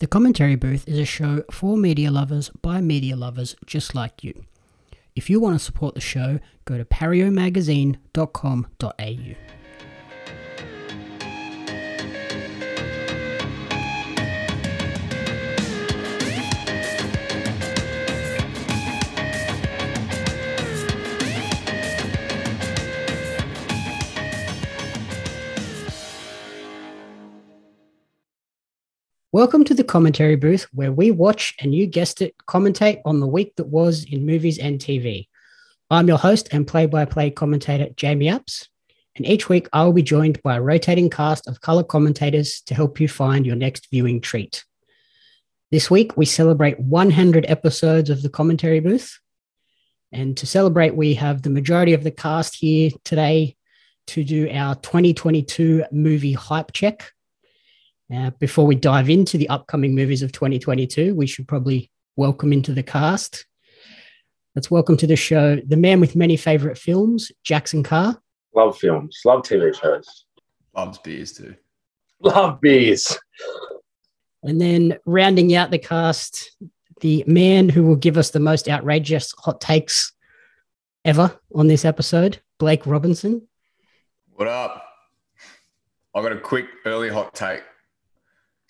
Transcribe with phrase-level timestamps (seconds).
[0.00, 4.46] The Commentary Booth is a show for media lovers by media lovers just like you.
[5.14, 9.59] If you want to support the show, go to pariomagazine.com.au.
[29.40, 33.26] Welcome to the commentary booth where we watch and you guessed it, commentate on the
[33.26, 35.28] week that was in movies and TV.
[35.88, 38.68] I'm your host and play by play commentator, Jamie Apps.
[39.16, 42.74] And each week I will be joined by a rotating cast of color commentators to
[42.74, 44.62] help you find your next viewing treat.
[45.70, 49.18] This week we celebrate 100 episodes of the commentary booth.
[50.12, 53.56] And to celebrate, we have the majority of the cast here today
[54.08, 57.14] to do our 2022 movie hype check.
[58.14, 62.72] Uh, before we dive into the upcoming movies of 2022, we should probably welcome into
[62.72, 63.46] the cast.
[64.56, 68.20] Let's welcome to the show the man with many favorite films, Jaxon Carr.
[68.52, 70.24] Love films, love TV shows,
[70.74, 71.54] Loves beers too.
[72.20, 73.16] love beers.
[74.42, 76.56] And then rounding out the cast,
[77.00, 80.12] the man who will give us the most outrageous hot takes
[81.04, 83.46] ever on this episode, Blake Robinson.
[84.32, 84.84] What up?
[86.12, 87.62] I've got a quick early hot take.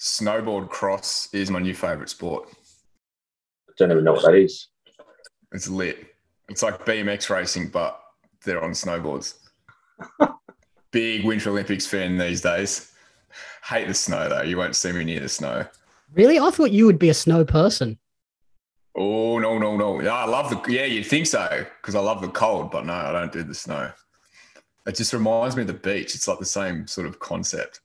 [0.00, 2.48] Snowboard cross is my new favorite sport.
[3.68, 4.68] I don't even know what that is.
[5.52, 6.14] It's lit.
[6.48, 8.00] It's like BMX racing, but
[8.42, 9.34] they're on snowboards.
[10.90, 12.92] Big Winter Olympics fan these days.
[13.62, 14.40] Hate the snow though.
[14.40, 15.66] You won't see me near the snow.
[16.14, 16.38] Really?
[16.38, 17.98] I thought you would be a snow person.
[18.96, 20.00] Oh no no no!
[20.00, 20.86] Yeah, I love the yeah.
[20.86, 23.92] You'd think so because I love the cold, but no, I don't do the snow.
[24.86, 26.14] It just reminds me of the beach.
[26.14, 27.80] It's like the same sort of concept.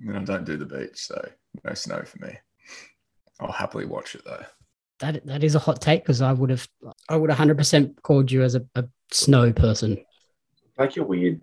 [0.00, 1.28] And I don't do the beach, so
[1.64, 2.38] no snow for me.
[3.40, 4.44] I'll happily watch it though.
[5.00, 6.68] That that is a hot take because I would have
[7.08, 10.02] I would 100% called you as a, a snow person.
[10.78, 11.42] Like you're weird.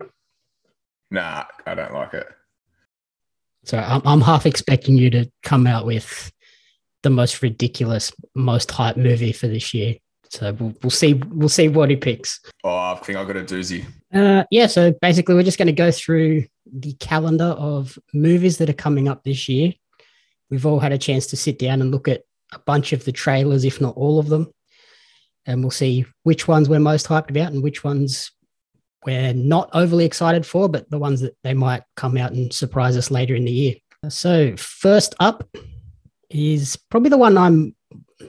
[1.10, 2.26] Nah, I don't like it.
[3.64, 6.32] So I'm, I'm half expecting you to come out with
[7.02, 9.96] the most ridiculous, most hype movie for this year.
[10.30, 12.40] So we'll, we'll see we'll see what he picks.
[12.62, 13.84] Oh, I think I got a doozy.
[14.14, 18.70] Uh, yeah, so basically we're just going to go through the calendar of movies that
[18.70, 19.72] are coming up this year.
[20.50, 22.22] We've all had a chance to sit down and look at
[22.52, 24.52] a bunch of the trailers, if not all of them,
[25.46, 28.32] and we'll see which ones we're most hyped about and which ones
[29.06, 32.96] we're not overly excited for, but the ones that they might come out and surprise
[32.96, 33.74] us later in the year.
[34.08, 35.48] So first up
[36.28, 37.74] is probably the one I'm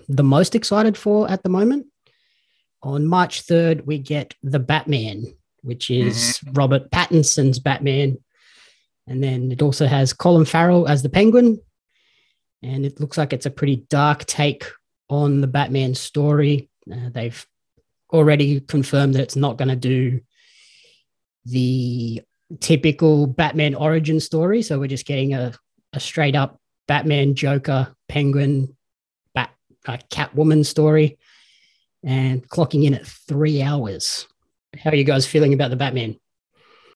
[0.08, 1.88] the most excited for at the moment.
[2.84, 5.26] On March 3rd, we get The Batman,
[5.62, 6.53] which is mm-hmm.
[6.53, 8.18] Robert Pattinson's Batman.
[9.08, 11.59] And then it also has Colin Farrell as the Penguin.
[12.64, 14.66] And it looks like it's a pretty dark take
[15.10, 16.70] on the Batman story.
[16.92, 17.46] Uh, they've
[18.12, 20.22] already confirmed that it's not going to do
[21.46, 22.22] the
[22.60, 24.62] typical Batman origin story.
[24.62, 25.54] So we're just getting a,
[25.94, 28.76] a straight up Batman, Joker, Penguin,
[29.34, 29.52] Bat,
[29.88, 31.18] uh, Catwoman story
[32.04, 34.28] and clocking in at three hours.
[34.78, 36.20] How are you guys feeling about the Batman?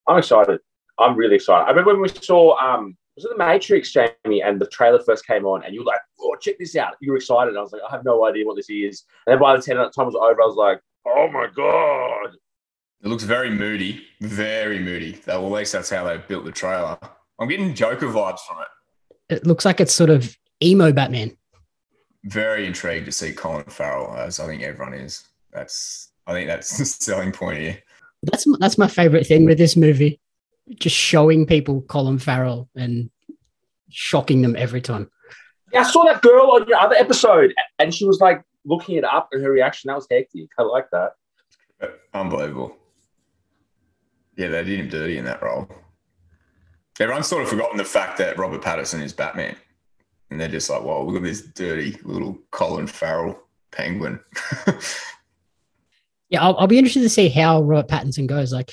[0.08, 0.60] I'm excited.
[0.98, 1.66] I'm really excited.
[1.66, 5.26] I remember when we saw um was it the Matrix, Jamie, and the trailer first
[5.26, 7.50] came on, and you were like, "Oh, check this out!" You were excited.
[7.50, 9.62] And I was like, "I have no idea what this is." And then by the
[9.62, 12.36] ten time was over, I was like, "Oh my god!"
[13.04, 15.14] It looks very moody, very moody.
[15.26, 16.98] That, well, at least that's how they built the trailer.
[17.40, 19.36] I'm getting Joker vibes from it.
[19.36, 21.38] It looks like it's sort of emo Batman.
[22.24, 25.24] Very intrigued to see Colin Farrell, as I think everyone is.
[25.54, 27.80] That's I think that's the selling point here.
[28.24, 30.20] That's that's my favorite thing with this movie,
[30.74, 33.10] just showing people Colin Farrell and
[33.90, 35.10] shocking them every time.
[35.72, 39.04] Yeah, I saw that girl on your other episode, and she was like looking it
[39.04, 40.50] up, and her reaction that was hectic.
[40.58, 41.14] I like that.
[42.14, 42.78] Unbelievable.
[44.38, 45.68] Yeah, they did him dirty in that role.
[47.00, 49.56] Everyone's sort of forgotten the fact that Robert Patterson is Batman.
[50.30, 53.40] And they're just like, whoa, look at this dirty little Colin Farrell
[53.72, 54.20] penguin.
[56.30, 58.52] Yeah, I'll, I'll be interested to see how Robert Pattinson goes.
[58.52, 58.72] Like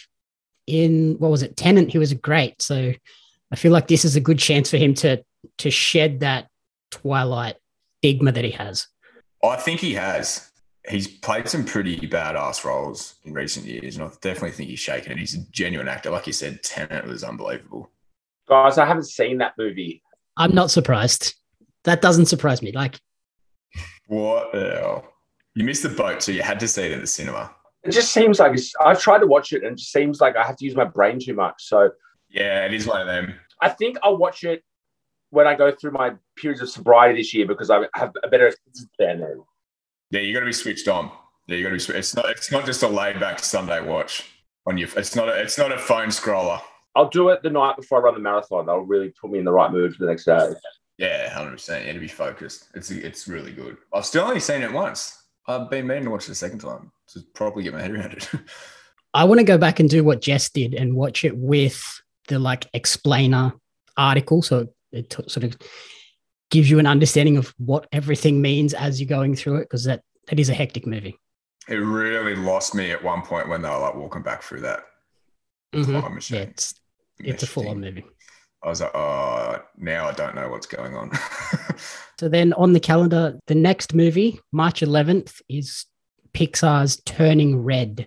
[0.67, 2.61] in what was it, Tenet, he was great.
[2.62, 2.93] So
[3.50, 5.23] I feel like this is a good chance for him to
[5.59, 6.49] to shed that
[6.91, 7.56] Twilight
[7.99, 8.87] stigma that he has.
[9.43, 10.50] Oh, I think he has.
[10.88, 15.12] He's played some pretty badass roles in recent years, and I definitely think he's shaken
[15.12, 15.19] it.
[15.19, 16.11] He's a genuine actor.
[16.11, 17.91] Like you said, Tenet was unbelievable.
[18.49, 20.03] Guys, I haven't seen that movie.
[20.37, 21.35] I'm not surprised.
[21.85, 22.73] That doesn't surprise me.
[22.73, 22.99] Like
[24.09, 25.09] What the hell?
[25.55, 27.55] You missed the boat, so you had to see it at the cinema.
[27.84, 30.37] It just seems like it's, I've tried to watch it, and it just seems like
[30.37, 31.55] I have to use my brain too much.
[31.58, 31.90] So
[32.29, 33.34] Yeah, it is one of them.
[33.61, 34.62] I think I'll watch it
[35.31, 38.52] when I go through my periods of sobriety this year because I have a better
[38.99, 39.46] now.
[40.11, 41.11] Yeah, you got to be switched on.
[41.49, 41.99] Yeah, you got to be.
[41.99, 42.29] It's not.
[42.31, 44.31] It's not just a laid back Sunday watch
[44.67, 44.88] on your.
[44.96, 45.28] It's not.
[45.28, 46.61] A, it's not a phone scroller.
[46.94, 48.67] I'll do it the night before I run the marathon.
[48.67, 50.50] That'll really put me in the right mood for the next day.
[50.99, 51.87] Yeah, hundred percent.
[51.87, 52.69] Yeah, to be focused.
[52.75, 53.78] It's it's really good.
[53.93, 55.21] I've still only seen it once.
[55.46, 58.12] I've been meaning to watch it the second time to probably get my head around
[58.12, 58.28] it.
[59.14, 61.82] I want to go back and do what Jess did and watch it with
[62.28, 63.52] the like explainer
[63.96, 64.40] article.
[64.42, 65.56] So it t- sort of
[66.50, 70.02] gives you an understanding of what everything means as you're going through it, because that,
[70.28, 71.18] that is a hectic movie.
[71.68, 74.84] It really lost me at one point when they were like walking back through that
[75.74, 76.00] Mhm.
[76.00, 76.36] time machine.
[76.38, 76.74] Yeah, it's
[77.18, 78.04] it's a full on movie.
[78.64, 81.11] I was like, oh, now I don't know what's going on.
[82.23, 85.87] So then on the calendar, the next movie, March 11th, is
[86.32, 88.06] Pixar's Turning Red.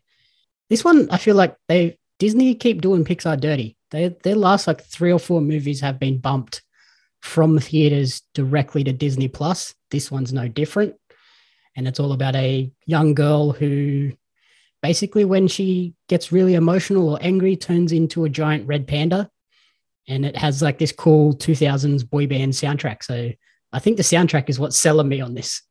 [0.70, 3.76] This one, I feel like they Disney keep doing Pixar dirty.
[3.92, 6.64] They their last like three or four movies have been bumped
[7.22, 9.76] from theaters directly to Disney Plus.
[9.92, 10.96] This one's no different,
[11.76, 14.14] and it's all about a young girl who
[14.82, 19.30] basically, when she gets really emotional or angry, turns into a giant red panda,
[20.08, 23.04] and it has like this cool 2000s boy band soundtrack.
[23.04, 23.32] So
[23.74, 25.62] I think the soundtrack is what's selling me on this.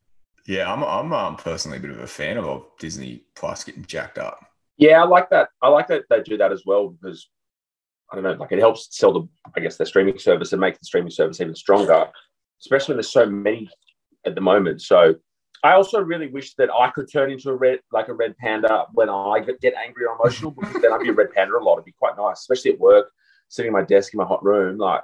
[0.47, 4.19] yeah, I'm, I'm um, personally a bit of a fan of Disney Plus getting jacked
[4.19, 4.45] up.
[4.77, 5.51] Yeah, I like that.
[5.63, 7.29] I like that they do that as well because
[8.11, 10.79] I don't know, like it helps sell the, I guess, their streaming service and make
[10.79, 12.09] the streaming service even stronger,
[12.61, 13.69] especially when there's so many
[14.27, 14.83] at the moment.
[14.83, 15.15] So
[15.63, 18.87] I also really wish that I could turn into a red, like a red panda
[18.93, 21.63] when I get, get angry or emotional, because then I'd be a red panda a
[21.63, 21.75] lot.
[21.75, 23.11] It'd be quite nice, especially at work,
[23.49, 25.03] sitting at my desk in my hot room, like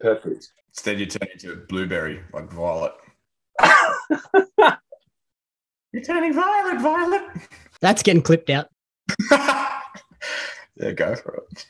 [0.00, 0.52] perfect.
[0.68, 2.92] Instead, you turn into a blueberry like Violet.
[5.92, 7.22] You're turning violet, Violet.
[7.82, 8.68] That's getting clipped out.
[9.30, 11.66] yeah, go for it.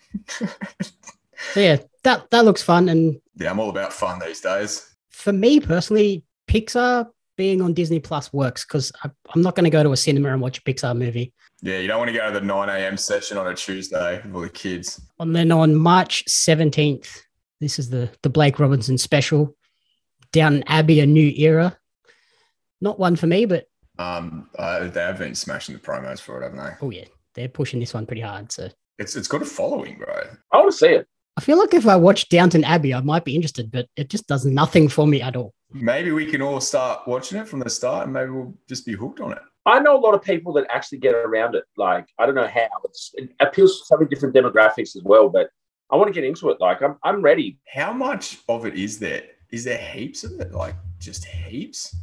[1.53, 2.89] So yeah, that that looks fun.
[2.89, 4.95] And yeah, I'm all about fun these days.
[5.11, 9.83] for me personally, Pixar being on Disney Plus works because I'm not going to go
[9.83, 11.33] to a cinema and watch a Pixar movie.
[11.63, 12.97] Yeah, you don't want to go to the 9 a.m.
[12.97, 15.01] session on a Tuesday with all the kids.
[15.21, 17.21] And then on March 17th,
[17.61, 19.57] this is the the Blake Robinson special,
[20.33, 21.79] Downton Abbey: A New Era.
[22.81, 23.67] Not one for me, but
[23.99, 26.87] Um, uh, they have been smashing the promos for it, haven't they?
[26.87, 27.05] oh yeah,
[27.35, 28.51] they're pushing this one pretty hard.
[28.51, 28.69] So
[28.99, 30.13] It's it's got a following, bro.
[30.53, 31.07] I want to see it.
[31.37, 34.27] I feel like if I watch Downton Abbey, I might be interested, but it just
[34.27, 35.55] does nothing for me at all.
[35.73, 38.93] Maybe we can all start watching it from the start, and maybe we'll just be
[38.95, 39.39] hooked on it.
[39.65, 41.65] I know a lot of people that actually get around it.
[41.77, 42.69] Like, I don't know how.
[42.85, 45.51] It's, it appeals to so many different demographics as well, but
[45.91, 46.61] I want to get into it.
[46.61, 47.59] Like, I'm, I'm ready.
[47.73, 49.23] How much of it is there?
[49.51, 50.53] Is there heaps of it?
[50.53, 51.95] Like just heaps?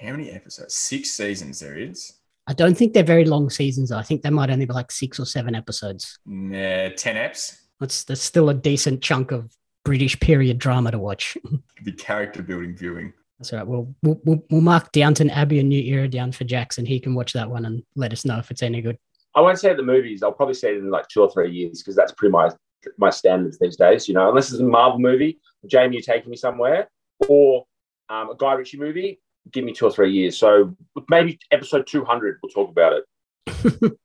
[0.00, 0.74] How many episodes?
[0.74, 2.14] Six seasons there is.
[2.46, 3.92] I don't think they're very long seasons.
[3.92, 6.18] I think they might only be like six or seven episodes.
[6.26, 7.60] Nah, ten eps.
[7.78, 11.36] That's that's still a decent chunk of British period drama to watch.
[11.84, 13.12] the character building viewing.
[13.38, 13.68] That's all right.
[13.68, 16.86] Well, we'll, we'll, we'll mark Downton Abbey: A New Era down for Jaxon.
[16.86, 18.98] He can watch that one and let us know if it's any good.
[19.34, 20.22] I won't say the movies.
[20.22, 22.50] I'll probably say it in like two or three years because that's pretty my
[22.98, 24.08] my standards these days.
[24.08, 26.88] You know, unless it's a Marvel movie, Jamie, you taking me somewhere,
[27.28, 27.66] or
[28.08, 29.20] um, a Guy Ritchie movie,
[29.50, 30.38] give me two or three years.
[30.38, 30.76] So
[31.08, 33.92] maybe episode 200, we'll talk about it.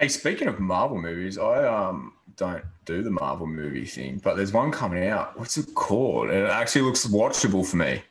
[0.00, 4.50] Hey, speaking of Marvel movies, I um don't do the Marvel movie thing, but there's
[4.50, 5.38] one coming out.
[5.38, 6.30] What's it called?
[6.30, 8.02] And it actually looks watchable for me.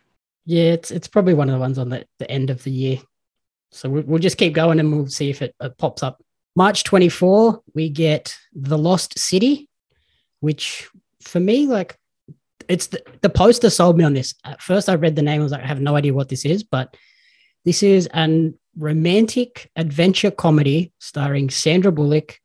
[0.45, 2.99] Yeah, it's it's probably one of the ones on the, the end of the year.
[3.71, 6.23] So we'll, we'll just keep going and we'll see if it, it pops up.
[6.55, 9.69] March 24, we get The Lost City,
[10.39, 10.89] which
[11.21, 11.97] for me, like,
[12.67, 14.33] it's the, the poster sold me on this.
[14.43, 16.45] At first, I read the name, I was like, I have no idea what this
[16.45, 16.95] is, but
[17.65, 22.39] this is an romantic adventure comedy starring Sandra Bullock,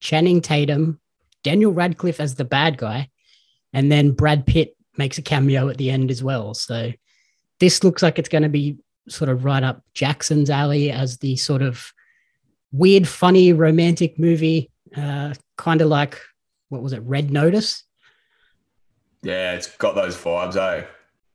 [0.00, 1.00] Channing Tatum,
[1.42, 3.08] Daniel Radcliffe as the bad guy,
[3.72, 6.54] and then Brad Pitt makes a cameo at the end as well.
[6.54, 6.92] So
[7.64, 8.76] this looks like it's going to be
[9.08, 11.94] sort of right up Jaxon's alley as the sort of
[12.72, 16.20] weird, funny, romantic movie, uh, kind of like
[16.68, 17.84] what was it, Red Notice?
[19.22, 20.84] Yeah, it's got those vibes, eh?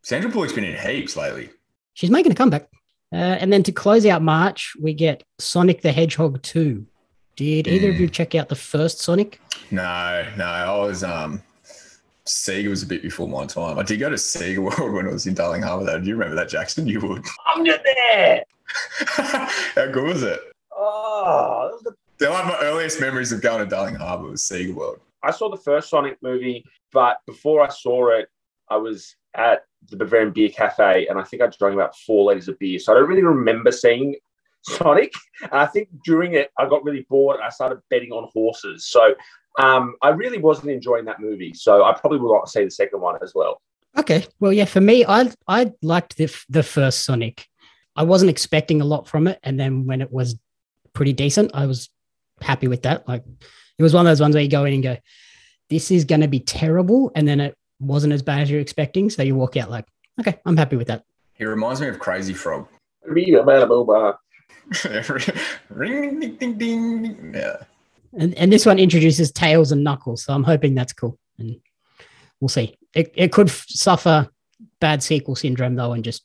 [0.03, 1.49] Sandra Bullock's been in heaps lately.
[1.95, 2.69] She's making a comeback.
[3.11, 6.85] Uh, and then to close out March, we get Sonic the Hedgehog 2.
[7.37, 9.41] Did either of you check out the first Sonic?
[9.71, 11.41] No, no, I was um
[12.29, 13.79] Sega was a bit before my time.
[13.79, 15.99] I did go to Sega World when I was in Darling Harbour though.
[15.99, 16.87] Do you remember that, Jaxon?
[16.87, 17.25] You would.
[17.47, 18.45] I'm just there.
[19.75, 20.39] How good was it?
[20.71, 24.43] Oh, that was the They're like my earliest memories of going to Darling Harbour was
[24.43, 24.99] Sega World.
[25.23, 28.29] I saw the first Sonic movie, but before I saw it,
[28.69, 32.47] I was at the Bavarian Beer Cafe, and I think I drank about four liters
[32.47, 32.79] of beer.
[32.79, 34.15] So I don't really remember seeing
[34.61, 35.13] Sonic.
[35.41, 37.37] And I think during it, I got really bored.
[37.37, 38.87] And I started betting on horses.
[38.87, 39.15] So
[39.57, 41.53] um, I really wasn't enjoying that movie.
[41.53, 43.61] So I probably will not see the second one as well.
[43.97, 44.25] Okay.
[44.39, 47.47] Well, yeah, for me, I I liked the the first Sonic.
[47.95, 50.35] I wasn't expecting a lot from it, and then when it was
[50.93, 51.89] pretty decent, I was
[52.41, 53.07] happy with that.
[53.07, 53.23] Like
[53.77, 54.97] it was one of those ones where you go in and go,
[55.69, 59.09] "This is going to be terrible," and then it wasn't as bad as you're expecting,
[59.09, 59.85] so you walk out like,
[60.19, 61.03] "Okay, I'm happy with that."
[61.33, 62.67] He reminds me of Crazy Frog.
[63.13, 63.35] Be
[65.69, 67.33] Ring ding ding ding.
[67.33, 67.63] Yeah.
[68.17, 71.59] And and this one introduces Tails and Knuckles, so I'm hoping that's cool, and
[72.39, 72.75] we'll see.
[72.95, 74.27] It it could f- suffer
[74.79, 76.23] bad sequel syndrome though, and just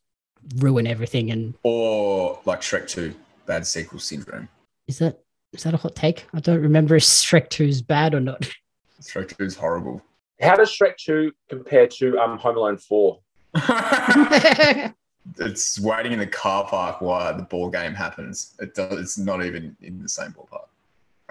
[0.56, 1.30] ruin everything.
[1.30, 3.14] And Or like Shrek 2,
[3.46, 4.48] bad sequel syndrome.
[4.86, 5.20] is that
[5.52, 6.26] is that a hot take?
[6.32, 8.48] I don't remember if Shrek Two is bad or not.
[9.02, 10.00] Shrek 2 is horrible.
[10.40, 13.18] how does Shrek 2 compare to um, Home Alone 4?
[15.38, 18.54] it's waiting in the car park while the ball game happens.
[18.60, 20.66] It does, it's not even in the same ballpark.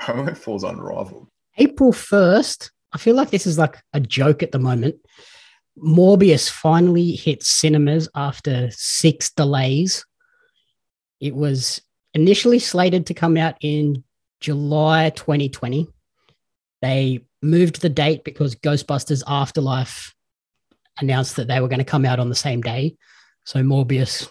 [0.05, 1.27] 4 is unrivaled.
[1.57, 4.95] April 1st, I feel like this is like a joke at the moment.
[5.77, 10.05] Morbius finally hit cinemas after six delays.
[11.19, 11.81] It was
[12.13, 14.03] initially slated to come out in
[14.39, 15.87] July 2020.
[16.81, 20.13] They moved the date because Ghostbusters Afterlife
[20.99, 22.97] announced that they were going to come out on the same day.
[23.45, 24.27] So Morbius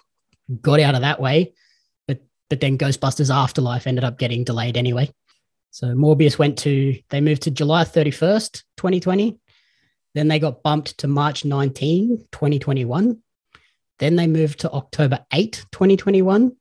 [0.60, 1.54] got out of that way,
[2.06, 5.10] but but then Ghostbusters Afterlife ended up getting delayed anyway.
[5.72, 9.38] So Morbius went to, they moved to July 31st, 2020.
[10.14, 13.18] Then they got bumped to March 19, 2021.
[13.98, 16.54] Then they moved to October 8, 2021.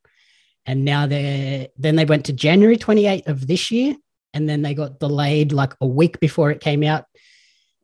[0.64, 3.96] And now they're, then they went to January 28th of this year.
[4.32, 7.04] And then they got delayed like a week before it came out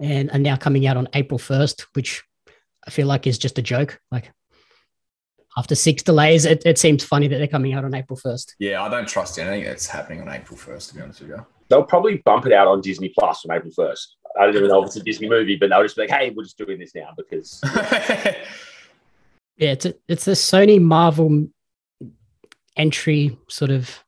[0.01, 2.25] and are now coming out on April 1st, which
[2.87, 4.01] I feel like is just a joke.
[4.11, 4.33] Like
[5.59, 8.55] after six delays, it, it seems funny that they're coming out on April 1st.
[8.61, 11.47] Yeah, I don't trust anything that's happening on April 1st, to be honest with you.
[11.69, 14.07] They'll probably bump it out on Disney Plus on April 1st.
[14.39, 16.31] I don't even know if it's a Disney movie, but they'll just be like, hey,
[16.31, 17.61] we're just doing this now because
[19.59, 21.49] Yeah, it's a, it's a Sony Marvel
[22.77, 24.05] entry sort of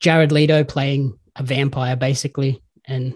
[0.00, 3.14] Jared Leto playing a vampire basically, and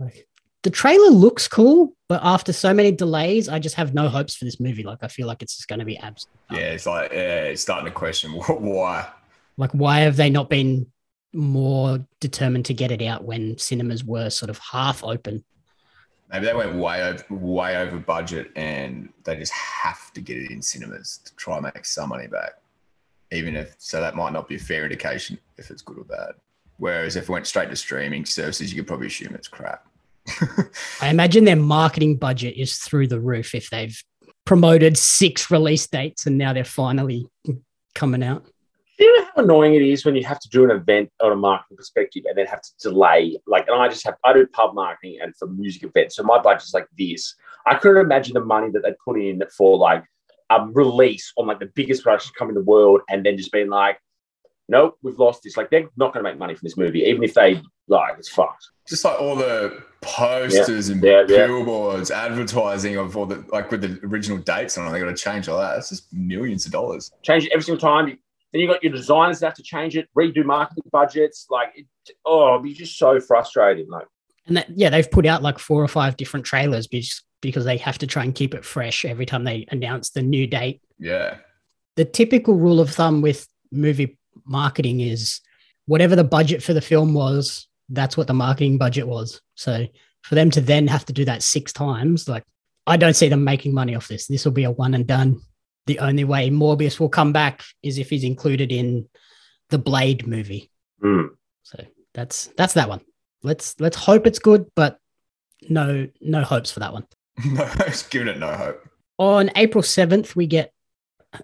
[0.00, 0.26] like
[0.64, 4.44] the trailer looks cool, but after so many delays, I just have no hopes for
[4.44, 4.84] this movie.
[4.84, 6.28] Like I feel like it's just going to be abs.
[6.48, 9.08] yeah, it's like, yeah, it's starting to question why.
[9.56, 10.86] Like why have they not been
[11.32, 15.42] more determined to get it out when cinemas were sort of half open?
[16.32, 20.52] Maybe they went way over, way over budget and they just have to get it
[20.52, 22.52] in cinemas to try and make some money back.
[23.32, 26.34] Even if, so that might not be a fair indication if it's good or bad.
[26.76, 29.88] Whereas if it went straight to streaming services, you could probably assume it's crap.
[31.00, 34.00] I imagine their marketing budget is through the roof if they've
[34.44, 37.26] promoted six release dates and now they're finally
[37.94, 38.46] coming out.
[38.98, 41.36] you know how annoying it is when you have to do an event on a
[41.36, 43.38] marketing perspective and then have to delay.
[43.46, 46.16] Like, and I just have, I do pub marketing and for music events.
[46.16, 47.34] So my budget's like this.
[47.66, 50.04] I couldn't imagine the money that they put in for like
[50.50, 53.70] a release on like the biggest production company in the world and then just being
[53.70, 53.98] like,
[54.68, 55.56] nope, we've lost this.
[55.56, 58.28] Like, they're not going to make money from this movie, even if they like, it's
[58.28, 58.66] fucked.
[58.88, 61.46] Just like all the posters and Yeah, yeah.
[61.46, 65.14] billboards, advertising of all the, like with the original dates on it, they got to
[65.14, 65.78] change all that.
[65.78, 67.10] It's just millions of dollars.
[67.22, 68.06] Change it every single time.
[68.06, 71.46] Then you got your designers that have to change it, redo marketing budgets.
[71.50, 71.86] Like, it,
[72.24, 73.88] oh, it'd be just so frustrating.
[73.88, 74.06] Like,
[74.46, 77.78] And that, yeah, they've put out like four or five different trailers because, because they
[77.78, 80.80] have to try and keep it fresh every time they announce the new date.
[80.98, 81.38] Yeah.
[81.96, 85.40] The typical rule of thumb with movie marketing is
[85.86, 89.40] whatever the budget for the film was, that's what the marketing budget was.
[89.54, 89.86] So
[90.22, 92.44] for them to then have to do that six times, like
[92.86, 94.26] I don't see them making money off this.
[94.26, 95.40] This will be a one and done.
[95.86, 99.08] The only way Morbius will come back is if he's included in
[99.70, 100.70] the Blade movie.
[101.00, 101.26] hmm.
[101.62, 103.00] So that's that's that one.
[103.42, 104.98] Let's let's hope it's good, but
[105.68, 107.06] no no hopes for that one.
[107.44, 108.88] No, it's giving it no hope.
[109.18, 110.72] On April 7th, we get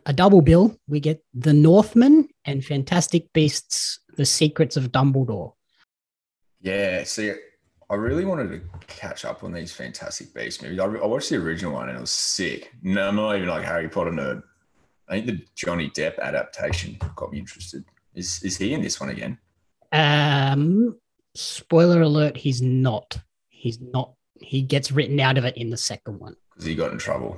[0.06, 0.76] a double bill.
[0.88, 5.52] We get The Northman and Fantastic Beasts: The Secrets of Dumbledore.
[6.60, 7.32] Yeah, see,
[7.90, 10.78] I really wanted to catch up on these Fantastic Beasts movies.
[10.78, 12.72] I, I watched the original one and it was sick.
[12.82, 14.42] No, I'm not even like Harry Potter nerd.
[15.08, 17.84] I think the Johnny Depp adaptation got me interested.
[18.14, 19.38] Is is he in this one again?
[19.90, 20.98] Um,
[21.34, 23.18] spoiler alert: He's not.
[23.48, 24.14] He's not.
[24.40, 26.36] He gets written out of it in the second one.
[26.50, 27.36] Because he got in trouble.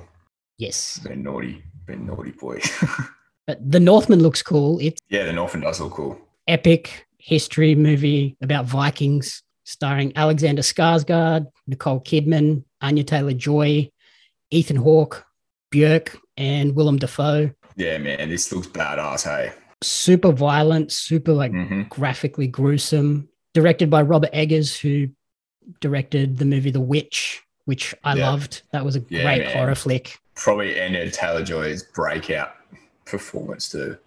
[0.57, 2.59] Yes, Been naughty, been naughty boy.
[3.47, 4.79] but The Northman looks cool.
[4.79, 6.17] It's yeah, the Northman does look cool.
[6.47, 13.89] epic history movie about Vikings, starring Alexander Skarsgård, Nicole Kidman, Anya Taylor Joy,
[14.51, 15.25] Ethan Hawke,
[15.73, 17.51] Björk, and Willem Dafoe.
[17.75, 19.23] Yeah, man, this looks badass.
[19.23, 19.53] Hey.
[19.81, 23.27] Super violent, super like hmm graphically gruesome.
[23.53, 25.07] Directed by Robert Eggers, who
[25.79, 28.29] directed the movie The Witch which I Yeah.
[28.31, 28.61] loved.
[28.73, 29.53] That was a Yeah, great man.
[29.55, 30.17] horror flick.
[30.35, 32.55] Probably Anya Taylor Joy's breakout
[33.05, 33.97] performance too.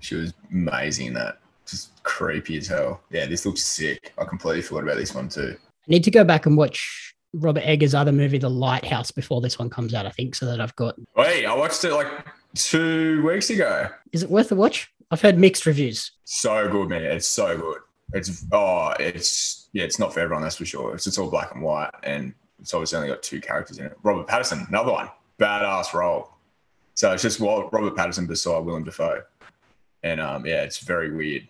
[0.00, 1.38] She was amazing in that.
[1.66, 3.00] Just creepy as hell.
[3.10, 4.12] Yeah, this looks sick.
[4.18, 5.56] I completely forgot about this one too.
[5.58, 9.58] I need to go back and watch Robert Eggers' other movie, The Lighthouse, before this
[9.58, 10.94] one comes out, I think, so that I've got.
[11.16, 12.06] Wait, I watched it like
[12.54, 13.88] two weeks ago.
[14.12, 14.88] Is it worth a watch?
[15.10, 16.12] I've heard mixed reviews.
[16.24, 17.02] So good, man.
[17.02, 17.78] It's so good.
[18.12, 20.94] It's oh, it's yeah, it's not for everyone, that's for sure.
[20.94, 23.96] It's just all black and white, and it's obviously only got two characters in it.
[24.02, 25.08] Robert Patterson, another one,
[25.38, 26.30] badass role.
[26.94, 29.22] So it's just Wa- Robert Patterson beside Willem Dafoe,
[30.02, 31.46] and um, yeah, it's very weird.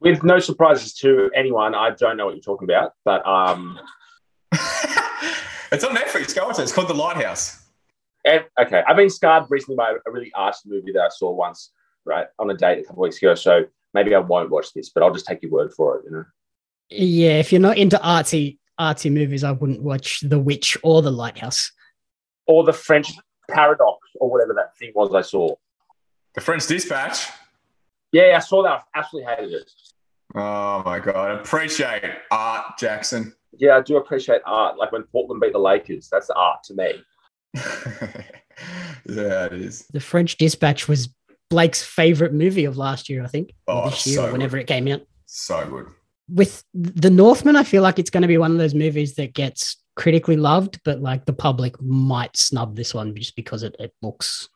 [0.00, 3.78] With no surprises to anyone, I don't know what you're talking about, but um,
[4.52, 6.34] it's on Netflix.
[6.34, 6.62] Go watch it.
[6.62, 7.62] It's called The Lighthouse.
[8.24, 11.72] and, okay, I've been scarred recently by a really arty movie that I saw once,
[12.04, 13.34] right, on a date a couple weeks ago.
[13.34, 13.64] So
[13.94, 16.04] maybe I won't watch this, but I'll just take your word for it.
[16.04, 16.24] You know,
[16.90, 21.10] Yeah, if you're not into artsy artsy movies, I wouldn't watch The Witch or The
[21.10, 21.72] Lighthouse.
[22.46, 23.12] Or the French
[23.50, 25.54] Paradox or whatever that thing was I saw.
[26.34, 27.28] The French Dispatch.
[28.12, 28.84] Yeah, I saw that.
[28.94, 29.70] I absolutely hated it.
[30.34, 33.32] Oh my god, appreciate art, Jaxon.
[33.56, 34.76] Yeah, I do appreciate art.
[34.76, 36.92] Like when Portland beat the Lakers, that's art to me.
[37.54, 39.86] yeah, it is.
[39.92, 41.08] The French Dispatch was
[41.48, 44.66] Blake's favorite movie of last year, I think, Oh, this year, so or whenever it
[44.66, 45.02] came out.
[45.26, 45.86] So good.
[46.28, 49.32] With The Northman, I feel like it's going to be one of those movies that
[49.32, 53.92] gets critically loved, but like the public might snub this one just because it, it
[54.02, 54.48] looks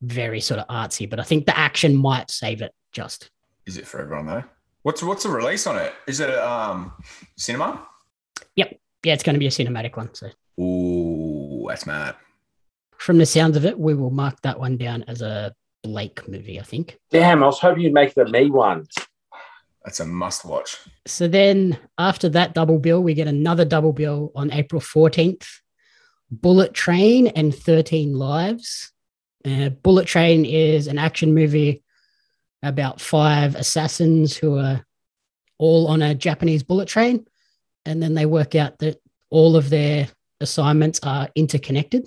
[0.00, 1.08] very sort of artsy.
[1.08, 3.30] But I think the action might save it just.
[3.66, 4.44] Is it for everyone though?
[4.82, 5.92] What's what's the release on it?
[6.06, 6.92] Is it um
[7.36, 7.86] cinema?
[8.56, 8.78] Yep.
[9.04, 10.14] Yeah, it's going to be a cinematic one.
[10.14, 10.30] So
[10.60, 12.16] Ooh, that's mad.
[12.98, 15.52] from the sounds of it, we will mark that one down as a
[15.84, 16.98] Blake movie, I think.
[17.10, 18.86] Damn, I was hoping you'd make the me one.
[19.84, 20.76] That's a must watch.
[21.06, 25.46] So then after that double bill, we get another double bill on April 14th
[26.30, 28.92] Bullet Train and 13 Lives.
[29.44, 31.82] Uh, Bullet Train is an action movie
[32.62, 34.84] about five assassins who are
[35.58, 37.26] all on a Japanese bullet train.
[37.84, 39.00] And then they work out that
[39.30, 40.08] all of their
[40.40, 42.06] assignments are interconnected.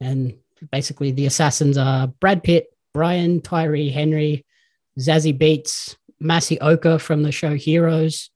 [0.00, 0.38] And
[0.70, 4.44] basically, the assassins are Brad Pitt, Brian Tyree Henry,
[4.98, 8.30] Zazie Beetz, Masi Oka from the show Heroes,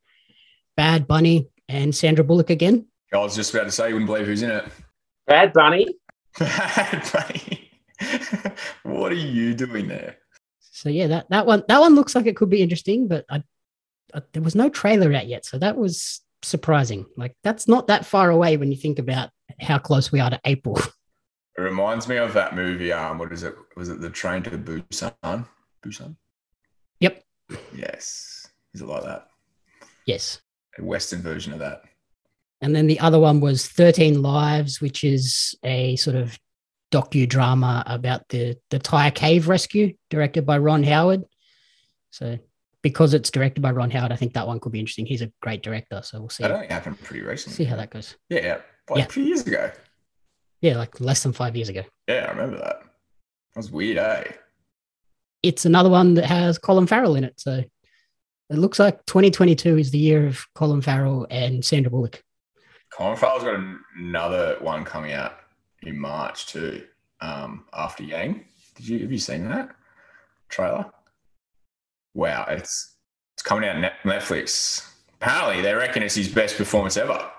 [0.77, 2.87] Bad Bunny, and Sandra Bullock again.
[3.13, 4.65] I was just about to say you wouldn't believe who's in it.
[5.27, 5.87] Bad Bunny.
[6.39, 7.71] Bad Bunny.
[8.83, 10.17] what are you doing there?
[10.61, 13.43] So yeah, that that one that one looks like it could be interesting, but I,
[14.15, 17.07] I, there was no trailer out yet, so that was surprising.
[17.17, 20.41] Like that's not that far away when you think about how close we are to
[20.45, 20.79] April.
[21.59, 22.93] It reminds me of that movie.
[22.93, 23.55] Um, what is it?
[23.79, 25.47] Was it the Train to Busan?
[25.83, 26.17] Busan.
[27.75, 28.47] Yes.
[28.75, 29.29] Is it like that?
[30.07, 30.41] yes.
[30.79, 31.83] A Western version of that.
[32.61, 36.39] And then the other one was 13 Lives, which is a sort of
[36.93, 41.25] docudrama about the the Thai cave rescue, directed by Ron Howard.
[42.11, 42.39] So
[42.83, 45.07] because it's directed by Ron Howard, I think that one could be interesting.
[45.07, 47.57] He's a great director, so we'll see That only happened pretty recently.
[47.57, 48.17] see how that goes.
[48.29, 48.59] Yeah, yeah.
[48.91, 49.05] Like Yeah.
[49.07, 49.71] a few years ago.
[50.61, 51.83] Yeah, like less than five years ago.
[52.09, 52.81] Yeah, I remember that.
[52.81, 54.25] That was weird, eh?
[55.47, 57.39] It's another one that has Colin Farrell in it.
[57.39, 57.63] So
[58.51, 62.23] it looks like 2022 is the year of Colin Farrell and Sandra Bullock.
[62.93, 63.61] Colin Farrell's got
[63.97, 65.35] another one coming out
[65.83, 66.83] in March too.
[67.21, 69.71] Um, after Yang, did you have you seen that
[70.49, 70.87] trailer?
[72.15, 72.97] Wow, it's
[73.35, 74.85] it's coming out on Netflix.
[75.21, 77.31] Apparently, they reckon it's his best performance ever.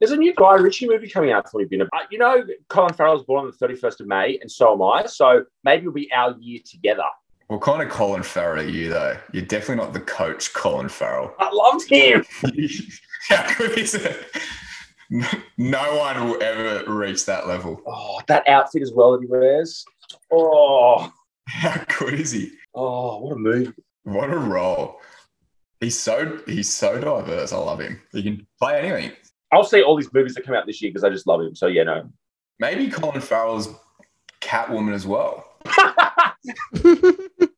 [0.00, 1.82] There's a new Guy Ritchie movie coming out for you, Bin.
[1.82, 5.06] Uh, You know, Colin Farrell's born on the 31st of May, and so am I.
[5.06, 7.04] So maybe it'll be our year together.
[7.50, 9.16] What kind of Colin Farrell are you though?
[9.32, 11.34] You're definitely not the coach, Colin Farrell.
[11.40, 12.24] I loved him.
[13.28, 14.24] How good is it?
[15.58, 17.82] No one will ever reach that level.
[17.88, 19.84] Oh, that outfit as well that he wears.
[20.30, 21.12] Oh,
[21.48, 22.52] How good is he?
[22.76, 23.72] oh, what a movie.
[24.04, 25.00] What a role.
[25.80, 27.52] He's so he's so diverse.
[27.52, 28.00] I love him.
[28.12, 29.16] He can play anything.
[29.50, 31.56] I'll see all these movies that come out this year because I just love him.
[31.56, 32.08] So yeah, no.
[32.60, 33.74] Maybe Colin Farrell's
[34.40, 35.44] Catwoman as well.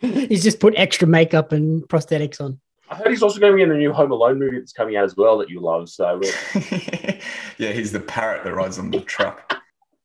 [0.00, 2.60] He's just put extra makeup and prosthetics on.
[2.88, 4.96] I heard he's also going to be in the new Home Alone movie that's coming
[4.96, 5.88] out as well that you love.
[5.88, 6.20] So
[7.58, 9.56] yeah, he's the parrot that rides on the truck.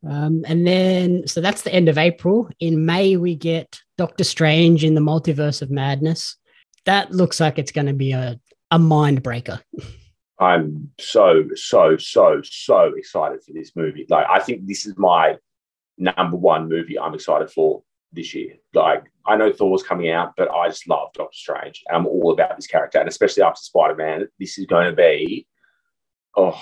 [0.07, 2.49] Um, and then, so that's the end of April.
[2.59, 6.37] In May, we get Doctor Strange in the Multiverse of Madness.
[6.85, 8.39] That looks like it's going to be a,
[8.71, 9.61] a mind breaker.
[10.39, 14.07] I'm so, so, so, so excited for this movie.
[14.09, 15.37] Like, I think this is my
[15.99, 17.83] number one movie I'm excited for
[18.13, 18.55] this year.
[18.73, 21.83] Like, I know Thor's coming out, but I just love Doctor Strange.
[21.87, 22.99] And I'm all about this character.
[22.99, 25.47] And especially after Spider Man, this is going to be,
[26.35, 26.59] oh,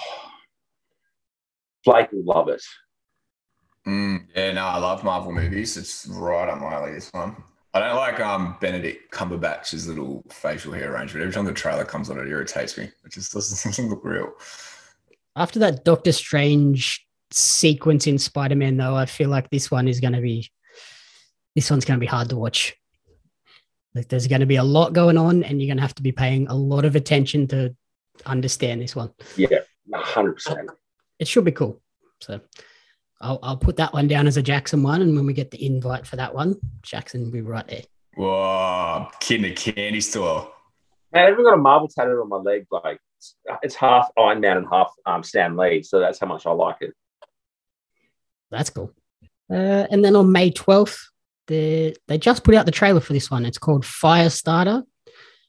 [1.86, 2.64] Blake will love it.
[3.88, 5.78] Mm, yeah, no, I love Marvel movies.
[5.78, 6.94] It's right up my alley.
[6.94, 7.36] This one.
[7.74, 11.22] I don't like um Benedict Cumberbatch's little facial hair arrangement.
[11.22, 12.86] Every time the trailer comes on, it irritates me.
[13.06, 14.32] It just doesn't, doesn't look real.
[15.36, 20.00] After that Doctor Strange sequence in Spider Man, though, I feel like this one is
[20.00, 20.50] going to be
[21.60, 22.74] this one's going to be hard to watch.
[23.94, 26.02] Like there's going to be a lot going on, and you're going to have to
[26.02, 27.76] be paying a lot of attention to
[28.26, 29.12] understand this one.
[29.36, 29.60] Yeah,
[29.94, 30.70] hundred percent.
[31.20, 31.82] It should be cool.
[32.22, 32.40] So
[33.20, 35.66] I'll, I'll put that one down as a Jaxon one, and when we get the
[35.66, 37.84] invite for that one, Jaxon will be right there.
[38.16, 40.54] Whoa, kid in a candy store.
[41.12, 42.68] Man, I've even got a Marvel tattoo on my leg.
[42.72, 46.46] Like it's, it's half Iron Man and half um, Stan Lee, so that's how much
[46.46, 46.94] I like it.
[48.50, 48.94] That's cool.
[49.52, 51.10] Uh, and then on May 12th,
[51.50, 53.46] they they just put out the trailer for this one.
[53.46, 54.84] It's called Firestarter.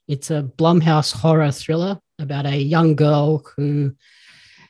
[0.08, 3.94] It's a Blumhouse horror thriller about a young girl who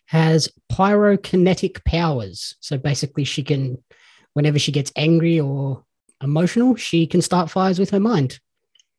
[0.07, 2.57] has pyrokinetic powers.
[2.61, 3.83] So basically, she can,
[4.35, 5.85] whenever she gets angry or
[6.21, 8.41] emotional, she can start fires with her mind.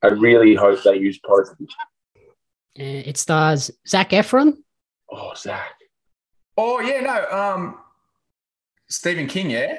[0.02, 1.68] I really hope they use pyrokinetic.
[2.80, 4.58] Uh, it stars Zac Efron.
[5.12, 5.74] Oh, Zach.
[6.58, 7.38] Oh yeah, no.
[7.38, 7.78] Um,
[8.90, 9.52] Stephen King.
[9.52, 9.76] Yeah,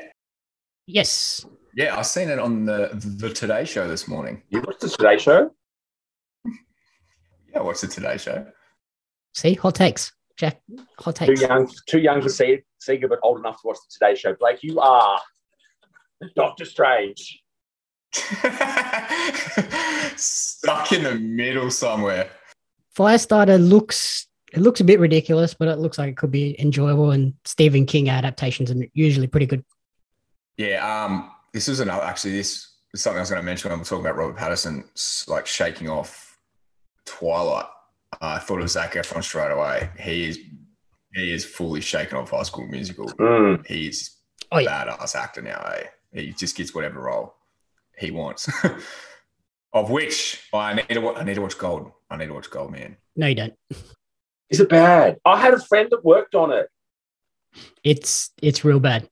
[0.87, 1.47] Yes.
[1.74, 1.96] Yeah.
[1.96, 4.42] I've seen it on the the Today Show this morning.
[4.50, 5.50] You watched the Today Show?
[7.52, 8.46] Yeah, what's the Today Show?
[9.35, 10.12] See, hot takes.
[10.37, 10.61] Jack,
[10.98, 11.40] hot takes.
[11.40, 13.92] Too young, too young to see it, see it, but old enough to watch the
[13.92, 14.35] Today Show.
[14.35, 15.20] Blake, you are
[16.37, 17.42] Doctor Strange.
[20.16, 22.30] Stuck in the middle somewhere.
[22.96, 27.11] Firestarter looks it looks a bit ridiculous, but it looks like it could be enjoyable.
[27.11, 29.64] And Stephen King adaptations are usually pretty good.
[30.58, 33.79] Yeah, um, this was another actually this is something I was going to mention when
[33.79, 34.85] we are talking about Robert Patterson
[35.29, 36.38] like shaking off
[37.05, 37.67] Twilight.
[38.15, 39.91] Uh, I thought of Zac Efron straight away.
[39.99, 40.38] He is
[41.15, 43.07] he is fully shaken off High School Musical.
[43.07, 43.67] Mm.
[43.67, 44.19] He's
[44.51, 44.85] Oh, a yeah.
[44.85, 45.59] badass actor now.
[45.77, 45.85] Eh?
[46.12, 47.35] He just gets whatever role
[47.99, 48.51] he wants.
[49.73, 51.91] of which I need to wa- I need to watch Gold.
[52.11, 52.97] I need to watch Gold Man.
[53.17, 53.55] No, you don't.
[54.51, 55.17] Is it bad?
[55.25, 56.69] I had a friend that worked on it.
[57.83, 59.09] It's it's real bad.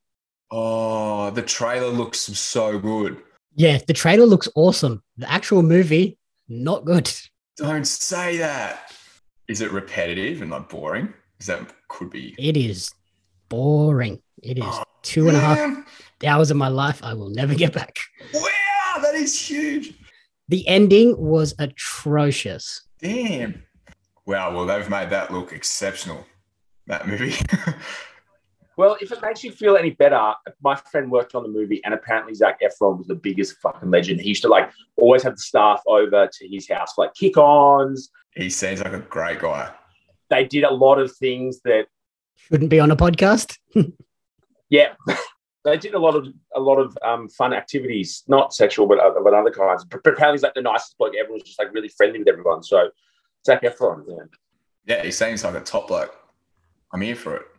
[0.50, 3.22] Oh, the trailer looks so good.
[3.54, 5.02] Yeah, the trailer looks awesome.
[5.16, 7.10] The actual movie, not good.
[7.56, 8.92] Don't say that.
[9.48, 11.12] Is it repetitive and like boring?
[11.38, 12.92] Is that could be It is
[13.48, 14.20] boring.
[14.42, 15.84] It is oh, two and a half
[16.24, 17.96] hours of my life I will never get back.
[18.32, 19.94] Wow, that is huge.
[20.48, 22.82] The ending was atrocious.
[23.00, 23.62] Damn.
[24.26, 26.24] Wow, well, they've made that look exceptional.
[26.86, 27.34] That movie.
[28.80, 31.92] Well, if it makes you feel any better, my friend worked on the movie, and
[31.92, 34.22] apparently Zac Efron was the biggest fucking legend.
[34.22, 38.10] He used to like always have the staff over to his house for like kick-ons.
[38.34, 39.70] he seems like a great guy.
[40.30, 41.88] They did a lot of things that,
[42.36, 43.58] Shouldn't be on a podcast.
[44.70, 44.94] yeah,
[45.64, 49.20] they did a lot of a lot of um, fun activities, not sexual, but other,
[49.22, 49.84] but other kinds.
[49.84, 51.12] But apparently, he's like the nicest bloke.
[51.20, 52.62] Everyone's just like really friendly with everyone.
[52.62, 52.88] So
[53.44, 54.24] Zac Efron, yeah.
[54.86, 56.16] Yeah, he seems like a top bloke.
[56.94, 57.49] I'm here for it.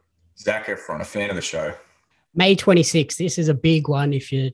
[0.42, 1.74] Zac Efron, a fan of the show.
[2.34, 3.18] May 26th.
[3.18, 4.52] This is a big one if you're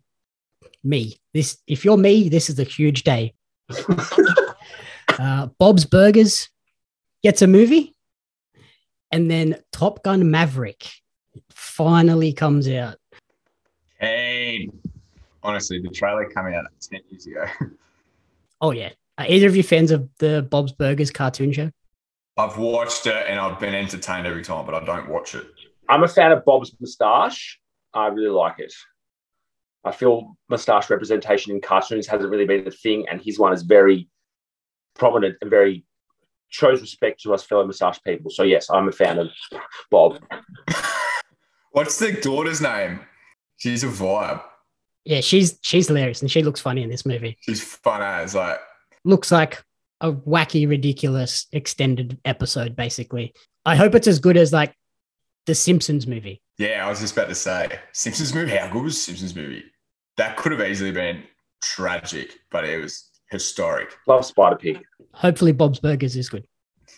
[0.84, 1.18] me.
[1.34, 3.34] This if you're me, this is a huge day.
[5.20, 6.50] uh, Bob's Burgers
[7.24, 7.96] gets a movie,
[9.12, 10.90] and then Top Gun Maverick
[11.50, 12.98] finally comes out.
[14.00, 14.70] Hey,
[15.48, 17.46] Honestly, the trailer came out 10 years ago.
[18.60, 21.70] Oh yeah, are either of you fans of the Bob's Burgers cartoon show?
[22.38, 25.46] I've watched it and I've been entertained every time, but I don't watch it.
[25.90, 27.60] I'm a fan of Bob's moustache.
[27.94, 28.74] I really like it.
[29.84, 33.64] I feel moustache representation in cartoons hasn't really been a thing, and his one is
[33.64, 34.10] very
[34.96, 35.86] prominent and very
[36.50, 38.32] shows respect to us fellow moustache people.
[38.32, 39.30] So yes, I'm a fan of
[39.92, 40.20] Bob.
[41.72, 43.02] What's the daughter's name?
[43.58, 44.42] She's a vibe.
[45.06, 47.38] Yeah, she's she's hilarious and she looks funny in this movie.
[47.42, 48.60] She's fun as like
[49.04, 49.64] Looks like
[50.02, 53.34] a wacky, ridiculous extended episode, basically.
[53.66, 54.74] I hope it's as good as like
[55.48, 56.42] the Simpsons movie.
[56.60, 58.52] Yeah, I was just about to say Simpsons movie.
[58.56, 59.64] How good was Simpsons movie?
[60.18, 61.24] That could have easily been
[61.64, 63.96] tragic, but it was historic.
[64.08, 64.84] Love Spider Pig.
[65.14, 66.46] Hopefully, Bob's Burgers is good.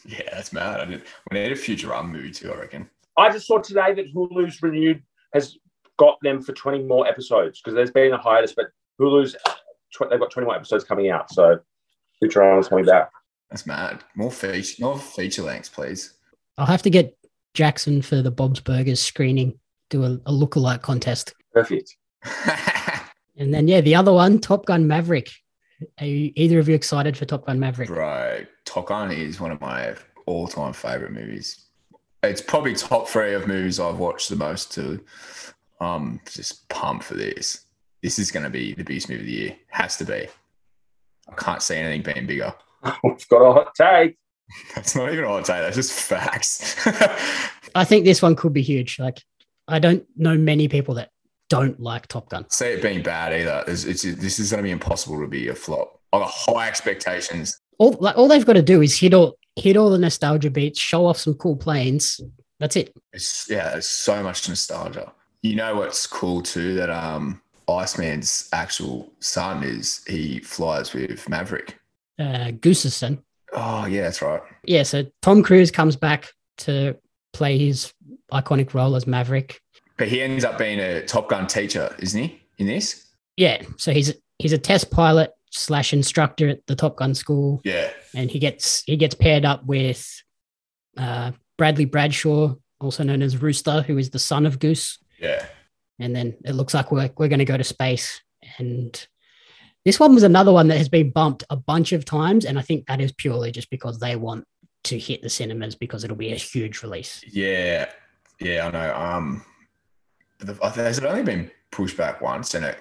[0.05, 0.81] Yeah, that's mad.
[0.81, 1.03] I did.
[1.31, 2.51] We need a Futurama movie too.
[2.51, 2.89] I reckon.
[3.17, 5.57] I just saw today that Hulu's renewed has
[5.97, 8.67] got them for 20 more episodes because there's been a hiatus, but
[8.99, 9.53] Hulu's uh,
[9.93, 11.31] tw- they've got 20 more episodes coming out.
[11.31, 11.59] So
[12.23, 13.11] Futurama's coming back.
[13.51, 14.03] That's mad.
[14.15, 16.13] More feature, more feature lengths, please.
[16.57, 17.18] I'll have to get
[17.53, 19.59] Jaxon for the Bob's Burgers screening,
[19.89, 21.33] do a, a lookalike contest.
[21.53, 21.95] Perfect.
[23.39, 25.31] And then, yeah, the other one, Top Gun Maverick.
[25.99, 27.87] Are you, either of you excited for Top Gun Maverick?
[27.87, 31.67] Bro, Top Gun is one of my all-time favorite movies.
[32.21, 34.73] it's probably top three of movies I've watched the most.
[34.73, 34.99] To
[35.79, 37.65] um, just pump for this.
[38.03, 39.55] This is going to be the biggest movie of the year.
[39.69, 40.27] Has to be.
[41.29, 42.53] I can't see anything being bigger.
[42.83, 44.17] I've got a hot take.
[44.75, 45.61] That's not even a hot take.
[45.61, 46.75] That's just facts.
[47.75, 48.99] I think this one could be huge.
[48.99, 49.21] Like,
[49.67, 51.09] I don't know many people that
[51.49, 52.49] don't like Top Gun.
[52.49, 53.63] see it being bad either.
[53.67, 55.99] It's, it's, this is going to be impossible to be a flop.
[56.13, 57.59] I've got high expectations.
[57.77, 60.79] All like all they've got to do is hit all hit all the nostalgia beats,
[60.79, 62.19] show off some cool planes.
[62.59, 62.93] That's it.
[63.13, 65.13] It's yeah, it's so much nostalgia.
[65.41, 66.73] You know what's cool too?
[66.75, 71.79] That um, Iceman's actual son is he flies with Maverick.
[72.17, 73.23] Uh, Goose's son.
[73.53, 74.41] Oh yeah, that's right.
[74.63, 76.95] Yeah, so Tom Cruise comes back to
[77.33, 77.93] play his
[78.31, 79.61] iconic role as Maverick.
[79.97, 82.41] But he ends up being a Top Gun teacher, isn't he?
[82.57, 83.07] In this?
[83.37, 87.89] Yeah, so he's he's a test pilot slash instructor at the Top Gun school, Yeah.
[88.15, 90.07] and he gets he gets paired up with
[90.97, 94.99] uh, Bradley Bradshaw, also known as Rooster, who is the son of Goose.
[95.19, 95.45] Yeah.
[95.99, 98.21] and then it looks like we're, we're going to go to space
[98.57, 99.05] and
[99.85, 102.61] this one was another one that has been bumped a bunch of times and i
[102.61, 104.45] think that is purely just because they want
[104.83, 107.89] to hit the cinemas because it'll be a huge release Yeah.
[108.41, 108.95] Yeah, I know.
[108.95, 109.43] Um,
[110.39, 112.77] the, has it only been pushed back once, and it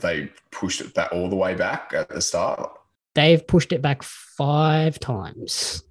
[0.00, 2.70] they pushed it back all the way back at the start?
[3.16, 5.82] they've pushed it back five times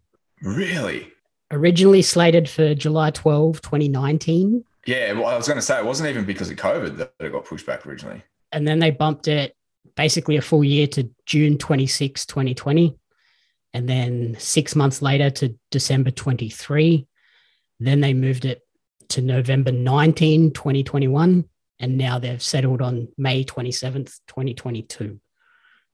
[0.42, 1.12] Really?
[1.52, 5.12] originally slated for july 12 2019 Yeah.
[5.14, 7.44] Well, I was going to say it wasn't even because of COVID that it got
[7.46, 8.24] pushed back originally.
[8.54, 9.54] and then they bumped it
[9.96, 12.96] basically a full year to june 26 2020
[13.74, 17.08] and then six months later to december 23
[17.80, 18.62] then they moved it
[19.10, 21.46] to november 19 2021
[21.80, 25.20] and now they've settled on may 27th 2022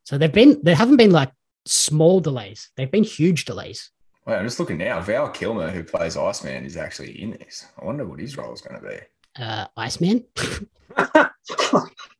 [0.04, 1.32] so they've been there haven't been like
[1.66, 3.92] small delays they've been huge delays
[4.26, 5.02] Wait, I'm just looking now.
[5.02, 7.66] Val Kilmer, who plays Iceman, is actually in this.
[7.82, 8.98] I wonder what his role is going to be.
[9.42, 10.24] uh iceman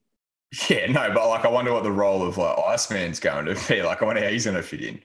[0.70, 3.84] Yeah, no, but like I wonder what the role of like Iceman's going to be.
[3.84, 5.00] Like I wonder how he's going to fit in.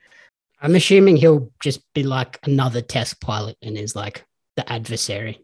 [0.63, 4.25] i'm assuming he'll just be like another test pilot and is like
[4.57, 5.39] the adversary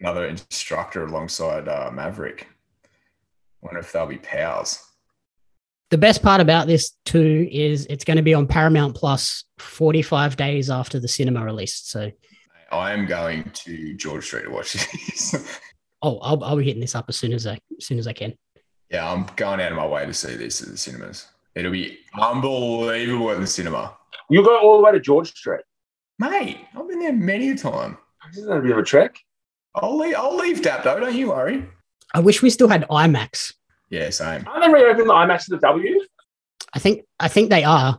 [0.00, 2.48] Another instructor alongside uh, Maverick.
[3.62, 4.78] Wonder if they'll be pals.
[5.90, 10.36] the best part about this too is it's going to be on Paramount Plus 45
[10.36, 11.76] days after the cinema release.
[11.84, 12.10] So,
[12.72, 15.58] I am going to George Street to watch this.
[16.02, 18.12] oh, I'll, I'll be hitting this up as soon as I as soon as I
[18.12, 18.34] can.
[18.92, 21.28] Yeah, I'm going out of my way to see this at the cinemas.
[21.54, 23.96] It'll be unbelievable at the cinema.
[24.28, 25.62] You'll go all the way to George Street.
[26.18, 27.96] Mate, I've been there many a time.
[28.28, 29.18] This is a bit of a trek.
[29.74, 31.66] I'll leave, I'll leave Dapto, don't you worry.
[32.14, 33.54] I wish we still had IMAX.
[33.88, 34.46] Yeah, same.
[34.46, 36.00] Aren't they reopening the IMAX to the W?
[36.74, 37.98] I think I think they are.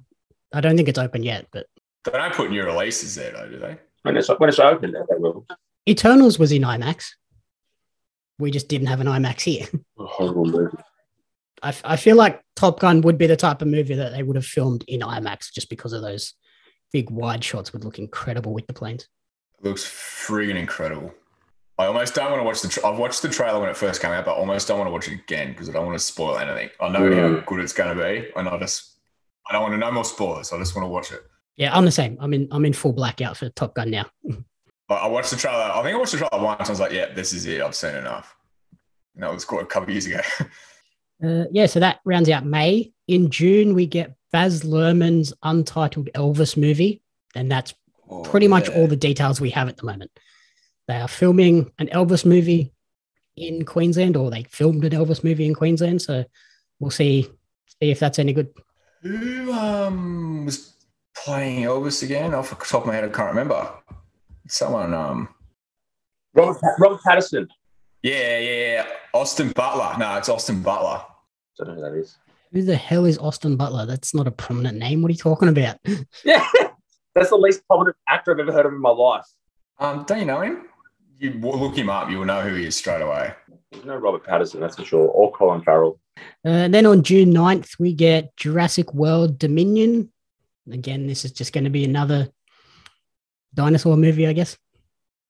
[0.54, 1.68] I don't think it's open yet, but
[2.06, 3.78] They don't put new releases there, though, do they?
[4.04, 5.46] When it's when it's open, they will.
[5.88, 7.12] Eternals was in IMAX.
[8.40, 9.68] We just didn't have an IMAX here.
[10.04, 10.78] A horrible movie.
[11.62, 14.36] I, I feel like Top Gun would be the type of movie that they would
[14.36, 16.34] have filmed in IMAX just because of those
[16.92, 19.08] big wide shots would look incredible with the planes.
[19.62, 21.14] looks friggin' incredible.
[21.80, 22.68] I almost don't want to watch the.
[22.68, 24.90] Tra- I've watched the trailer when it first came out, but I almost don't want
[24.90, 26.70] to watch it again because I don't want to spoil anything.
[26.80, 27.46] I know how Mm.
[27.48, 28.98] good it's going to be, and I just
[29.50, 30.52] I don't want to know more spoilers.
[30.54, 31.24] I just want to watch it.
[31.56, 32.18] Yeah, I'm the same.
[32.20, 34.06] I'm in I'm in full blackout for Top Gun now.
[34.90, 35.58] I, I watched the trailer.
[35.64, 36.70] I think I watched the trailer once.
[36.70, 37.62] I was like, yeah, this is it.
[37.62, 38.36] I've seen enough.
[39.16, 40.22] And that was quite a couple of years ago.
[41.24, 42.92] Uh, yeah, so that rounds out May.
[43.08, 47.02] In June, we get Baz Luhrmann's untitled Elvis movie,
[47.34, 47.74] and that's
[48.10, 50.12] Oh, pretty much all the details we have at the moment.
[50.90, 52.74] They are filming an Elvis movie
[53.38, 56.02] in Queensland, or they filmed an Elvis movie in Queensland.
[56.02, 56.26] So
[56.80, 57.24] we'll see
[57.82, 58.50] see if that's any good.
[59.02, 60.74] Who um was
[61.16, 62.34] playing Elvis again?
[62.34, 63.72] Off the top of my head, I can't remember.
[64.50, 65.30] Someone um
[66.34, 67.48] Robert, Robert Patterson.
[68.04, 68.86] Yeah, yeah, yeah.
[69.14, 69.98] Austin Butler.
[69.98, 71.02] No, it's Austin Butler.
[71.02, 71.06] I
[71.58, 72.18] don't know who that is.
[72.52, 73.86] Who the hell is Austin Butler?
[73.86, 75.02] That's not a prominent name.
[75.02, 75.78] What are you talking about?
[76.24, 76.46] Yeah,
[77.16, 79.26] that's the least prominent actor I've ever heard of in my life.
[79.80, 80.66] Um, don't you know him?
[81.20, 83.34] You w- look him up, you will know who he is straight away.
[83.72, 86.00] There's no Robert Patterson, that's for sure, or Colin Farrell.
[86.46, 90.12] Uh, then on June 9th, we get Jurassic World Dominion.
[90.72, 92.30] Again, this is just going to be another
[93.54, 94.58] dinosaur movie, I guess.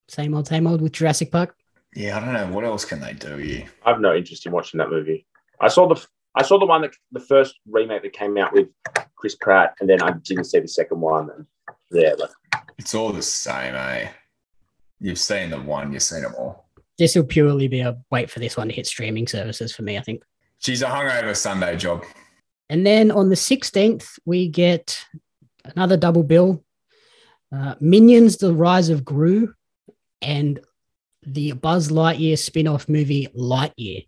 [0.09, 1.55] Same old, same old with Jurassic Park.
[1.95, 3.65] Yeah, I don't know what else can they do here.
[3.85, 5.25] I have no interest in watching that movie.
[5.59, 6.03] I saw the
[6.35, 8.67] I saw the one that the first remake that came out with
[9.15, 11.29] Chris Pratt, and then I didn't see the second one.
[11.29, 11.45] And
[11.91, 12.31] yeah, but
[12.77, 14.09] It's all the same, eh?
[14.99, 16.69] You've seen the one, you've seen them all.
[16.97, 19.97] This will purely be a wait for this one to hit streaming services for me,
[19.97, 20.23] I think.
[20.59, 22.03] She's a hungover Sunday job.
[22.69, 25.03] And then on the 16th, we get
[25.65, 26.63] another double bill
[27.53, 29.53] uh, Minions, The Rise of Gru
[30.21, 30.59] and
[31.25, 34.07] the Buzz Lightyear spin-off movie Lightyear.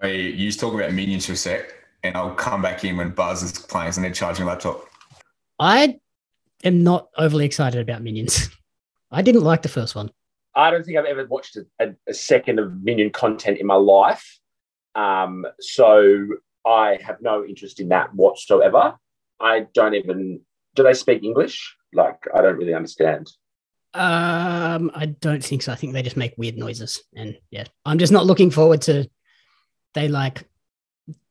[0.00, 3.10] Hey, you just talk about minions for a sec, and I'll come back in when
[3.10, 4.84] Buzz is playing and they're charging a laptop.
[5.58, 5.98] I
[6.64, 8.50] am not overly excited about Minions.
[9.10, 10.10] I didn't like the first one.
[10.54, 13.74] I don't think I've ever watched a, a, a second of Minion content in my
[13.74, 14.38] life.
[14.94, 16.26] Um, so
[16.66, 18.96] I have no interest in that whatsoever.
[19.40, 20.40] I don't even,
[20.74, 21.76] do they speak English?
[21.92, 23.30] Like, I don't really understand.
[23.96, 25.72] Um, I don't think so.
[25.72, 29.08] I think they just make weird noises, and yeah, I'm just not looking forward to.
[29.94, 30.46] They like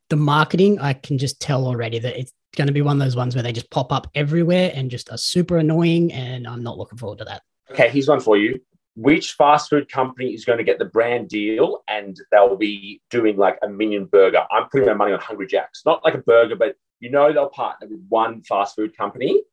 [0.10, 0.80] the marketing.
[0.80, 3.44] I can just tell already that it's going to be one of those ones where
[3.44, 7.20] they just pop up everywhere and just are super annoying, and I'm not looking forward
[7.20, 7.44] to that.
[7.72, 8.60] Okay, here's one for you.
[8.96, 13.36] Which fast food company is going to get the brand deal and they'll be doing
[13.36, 14.46] like a minion burger?
[14.50, 15.82] I'm putting my money on Hungry Jacks.
[15.86, 19.44] Not like a burger, but you know they'll partner with one fast food company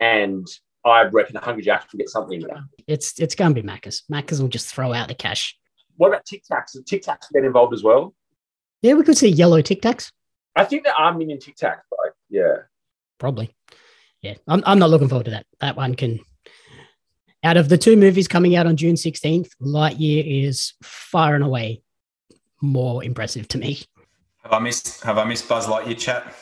[0.00, 0.46] and
[0.84, 2.64] I reckon Hungry Jacks will get something there.
[2.86, 4.02] It's it's going to be Macca's.
[4.10, 5.56] Macca's will just throw out the cash.
[5.96, 6.72] What about Tic Tacs?
[6.84, 8.14] Tic Tacs get involved as well?
[8.82, 10.10] Yeah, we could see yellow Tic Tacs.
[10.56, 12.56] I think there are minion Tic Tacs, but yeah.
[13.18, 13.54] Probably.
[14.20, 15.46] Yeah, I'm, I'm not looking forward to that.
[15.60, 16.20] That one can.
[17.42, 21.82] Out of the two movies coming out on June 16th, Lightyear is far and away
[22.62, 23.80] more impressive to me.
[24.42, 25.02] Have I missed?
[25.02, 26.34] Have I missed Buzz Lightyear chat?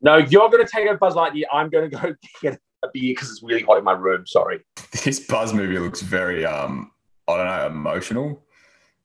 [0.00, 1.44] No, you're going to take a Buzz Lightyear.
[1.52, 4.26] I'm going to go get a beer because it's really hot in my room.
[4.26, 4.60] Sorry.
[5.04, 6.90] This Buzz movie looks very, um,
[7.28, 8.42] I don't know, emotional.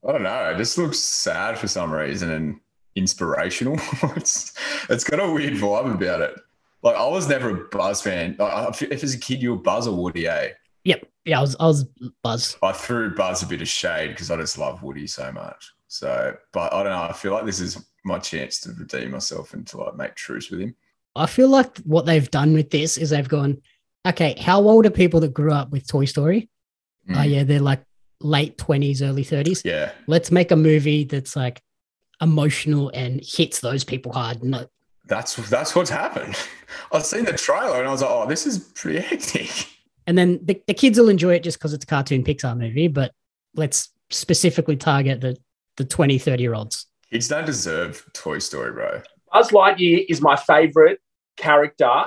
[0.08, 0.50] I don't know.
[0.50, 2.60] It just looks sad for some reason and
[2.96, 3.76] inspirational.
[4.16, 4.52] it's
[4.88, 6.34] it's got a weird vibe about it.
[6.82, 8.36] Like I was never a Buzz fan.
[8.38, 10.50] Like, if as a kid you were Buzz or Woody, eh?
[10.84, 11.06] Yep.
[11.24, 11.86] Yeah, I was I was
[12.24, 12.56] Buzz.
[12.62, 15.72] I threw Buzz a bit of shade because I just love Woody so much.
[15.86, 17.02] So, but I don't know.
[17.02, 20.50] I feel like this is my chance to redeem myself and to like make truce
[20.50, 20.74] with him.
[21.14, 23.60] I feel like what they've done with this is they've gone,
[24.06, 26.48] okay, how old are people that grew up with Toy Story?
[27.10, 27.30] Oh, Mm.
[27.30, 27.82] yeah, they're like
[28.20, 29.62] late 20s, early 30s.
[29.64, 29.92] Yeah.
[30.06, 31.60] Let's make a movie that's like
[32.20, 34.42] emotional and hits those people hard.
[34.42, 34.66] No,
[35.06, 36.36] That's that's what's happened.
[36.92, 39.50] I've seen the trailer and I was like, oh, this is pretty hectic.
[40.06, 42.88] and then the, the kids will enjoy it just because it's a cartoon Pixar movie,
[42.88, 43.12] but
[43.54, 45.36] let's specifically target the,
[45.76, 46.86] the 20, 30 year olds.
[47.10, 49.02] Kids don't deserve Toy Story, bro.
[49.32, 51.00] Buzz Lightyear is my favorite
[51.36, 52.04] character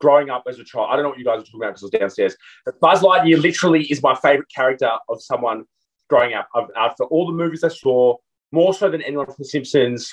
[0.00, 0.88] growing up as a child.
[0.90, 2.36] I don't know what you guys are talking about because I was downstairs.
[2.64, 5.64] But Buzz Lightyear literally is my favorite character of someone
[6.08, 6.48] growing up.
[6.54, 8.16] I've, after all the movies I saw,
[8.50, 10.12] more so than anyone from The Simpsons.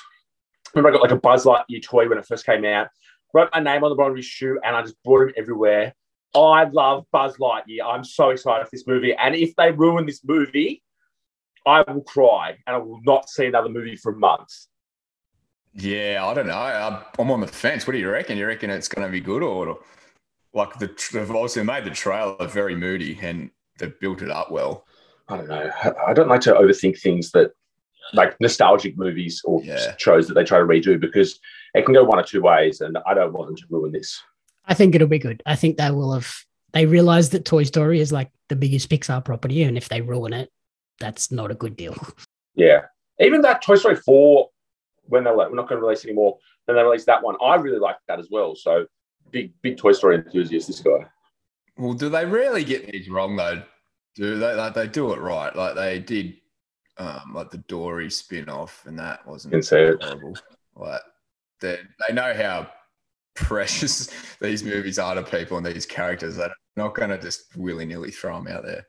[0.74, 2.88] Remember, I got like a Buzz Lightyear toy when it first came out.
[3.32, 5.94] Wrote my name on the bottom of his shoe, and I just brought him everywhere.
[6.34, 7.82] I love Buzz Lightyear.
[7.84, 9.14] I'm so excited for this movie.
[9.14, 10.82] And if they ruin this movie,
[11.66, 14.68] I will cry and I will not see another movie for months.
[15.76, 16.54] Yeah, I don't know.
[16.54, 17.86] I- I'm on the fence.
[17.86, 18.38] What do you reckon?
[18.38, 19.78] You reckon it's going to be good or
[20.54, 24.86] like the they've obviously made the trailer very moody and they've built it up well.
[25.28, 25.70] I don't know.
[26.06, 27.50] I don't like to overthink things that
[28.14, 29.94] like nostalgic movies or Yeah.
[29.98, 31.38] shows that they try to redo because
[31.74, 34.18] it can go one or two ways, and I don't want them to ruin this.
[34.64, 35.42] I think it'll be good.
[35.44, 36.32] I think they will have,
[36.72, 39.62] they realize that Toy Story is like the biggest Pixar property.
[39.64, 40.50] And if they ruin it,
[41.00, 41.96] that's not a good deal.
[42.54, 42.82] Yeah,
[43.20, 44.48] even that Toy Story four,
[45.08, 47.36] when they're like, we're not going to release anymore, then they released that one.
[47.42, 48.54] I really liked that as well.
[48.54, 48.86] So
[49.30, 50.66] big, big Toy Story enthusiast.
[50.66, 51.06] This guy.
[51.76, 53.62] Well, do they really get these wrong though?
[54.14, 55.54] Do they like they do it right?
[55.54, 56.34] Like they did
[56.98, 60.02] um like the Dory spin-off and that wasn't Didn't say it.
[60.02, 60.34] horrible.
[60.74, 61.02] Like
[61.60, 62.68] they they know how
[63.34, 66.36] precious these movies are to people and these characters.
[66.36, 68.86] They're not gonna just willy-nilly throw them out there.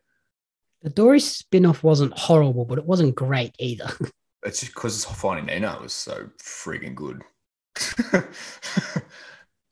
[0.84, 3.90] The Dory spin off wasn't horrible, but it wasn't great either.
[4.44, 7.24] It's just because Finding Nemo was so friggin' good.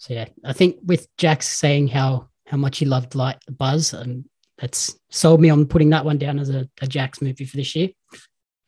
[0.05, 4.23] So yeah, I think with Jax saying how how much he loved like Buzz, and
[4.59, 7.75] that's sold me on putting that one down as a, a Jax movie for this
[7.75, 7.89] year.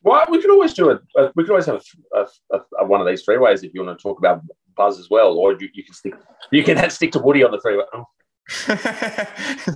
[0.02, 1.00] Well, we could always do it.
[1.16, 1.80] Uh, we could always have
[2.12, 4.42] a, a, a, one of these three ways if you want to talk about
[4.76, 6.14] Buzz as well, or you, you can stick.
[6.50, 7.84] You can stick to Woody on the three way.
[7.94, 9.74] Oh,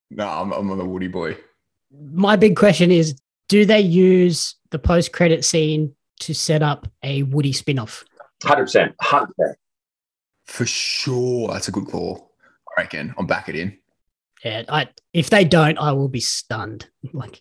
[0.10, 1.36] no, I'm, I'm on the Woody boy.
[1.92, 3.16] My big question is,
[3.48, 8.04] do they use the post credit scene to set up a Woody spin off?
[8.42, 9.56] Hundred percent, hundred percent.
[10.46, 11.48] For sure.
[11.52, 12.32] That's a good call.
[12.76, 13.14] I reckon.
[13.16, 13.78] I'm back it in.
[14.44, 16.88] Yeah, I if they don't, I will be stunned.
[17.12, 17.40] Like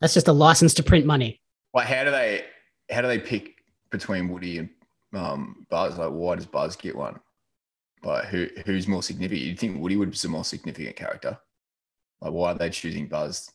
[0.00, 1.40] that's just a license to print money.
[1.72, 2.44] Like, how do they
[2.90, 3.54] how do they pick
[3.90, 4.68] between Woody and
[5.14, 5.96] um, Buzz?
[5.96, 7.20] Like, why does Buzz get one?
[8.02, 9.46] Like, who who's more significant?
[9.46, 11.38] You'd think Woody would be a more significant character.
[12.20, 13.48] Like, why are they choosing Buzz?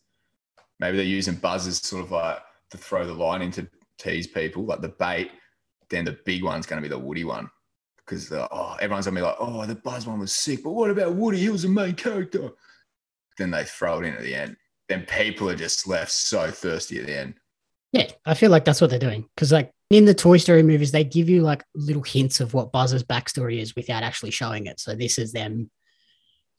[0.80, 2.40] Maybe they're using Buzz as sort of like
[2.72, 3.68] to throw the line in to
[3.98, 5.32] tease people, like the bait.
[5.90, 7.50] Then the big one's going to be the Woody one
[8.10, 10.90] because oh, everyone's going to be like, oh, the Buzz one was sick, but what
[10.90, 11.40] about Woody?
[11.40, 12.50] He was the main character.
[13.38, 14.58] Then they throw it in at the end.
[14.88, 17.36] then people are just left so thirsty at the end.
[17.92, 20.92] Yeah, I feel like that's what they're doing because, like in the Toy Story movies,
[20.92, 24.80] they give you like little hints of what Buzz's backstory is without actually showing it.
[24.80, 25.72] So this is them.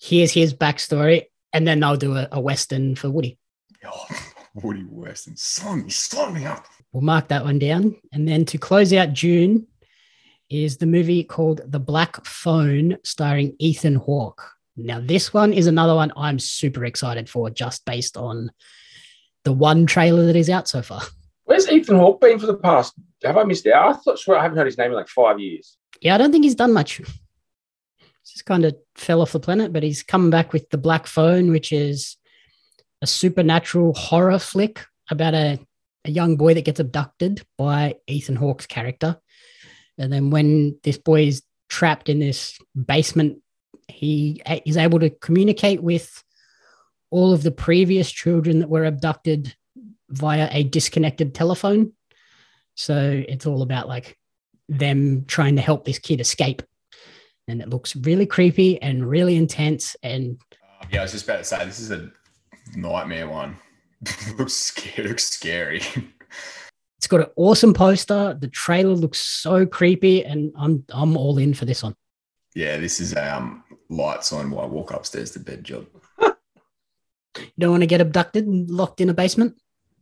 [0.00, 3.38] Here's his backstory, and then they'll do a, a western for Woody.
[3.84, 4.06] Oh,
[4.54, 6.66] Woody Western, sign me, sign me up.
[6.92, 9.66] We'll mark that one down, and then to close out June
[10.48, 14.42] is the movie called The Black Phone, starring Ethan Hawke.
[14.76, 18.50] Now, this one is another one I'm super excited for, just based on
[19.44, 21.02] the one trailer that is out so far.
[21.44, 22.94] Where's Ethan Hawke been for the past?
[23.24, 23.90] Have I missed out?
[23.90, 25.76] I thought swear I haven't heard his name in like five years.
[26.00, 27.00] Yeah, I don't think he's done much.
[28.26, 31.50] Just kind of fell off the planet, but he's coming back with The Black Phone,
[31.50, 32.16] which is
[33.02, 35.58] a supernatural horror flick about a,
[36.04, 39.18] a young boy that gets abducted by Ethan Hawke's character.
[39.98, 43.38] And then when this boy is trapped in this basement,
[43.88, 46.22] he is able to communicate with
[47.10, 49.54] all of the previous children that were abducted
[50.08, 51.92] via a disconnected telephone.
[52.74, 54.16] So it's all about like
[54.68, 56.62] them trying to help this kid escape.
[57.48, 59.96] And it looks really creepy and really intense.
[60.02, 60.40] And
[60.90, 62.10] yeah, I was just about to say this is a
[62.76, 63.56] nightmare one.
[64.38, 65.08] looks scary.
[65.08, 65.82] Looks scary.
[66.98, 68.36] it's got an awesome poster.
[68.38, 71.94] The trailer looks so creepy, and I'm I'm all in for this one.
[72.54, 75.86] yeah, this is um lights on while I walk upstairs to bed job.
[77.38, 79.56] You don't want to get abducted and locked in a basement.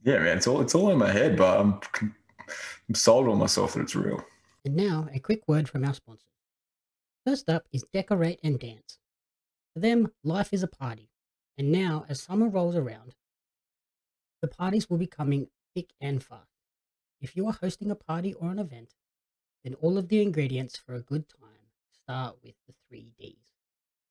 [0.05, 1.81] Yeah, man, it's all it's all in my head, but I'm
[2.89, 4.23] I'm sold on myself that it's real.
[4.65, 6.27] And now, a quick word from our sponsor.
[7.27, 8.99] First up is Decorate and Dance.
[9.75, 11.11] For them, life is a party.
[11.59, 13.17] And now, as summer rolls around,
[14.41, 16.47] the parties will be coming thick and fast.
[17.21, 18.95] If you are hosting a party or an event,
[19.65, 23.35] then all of the ingredients for a good time start with the three Ds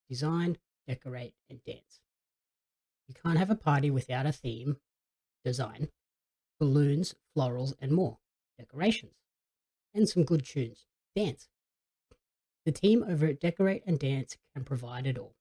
[0.10, 2.02] design, decorate, and dance.
[3.08, 4.78] You can't have a party without a theme,
[5.44, 5.90] design,
[6.60, 8.18] balloons, florals, and more,
[8.58, 9.16] decorations,
[9.94, 10.86] and some good tunes,
[11.16, 11.48] dance.
[12.66, 15.37] The team over at Decorate and Dance can provide it all.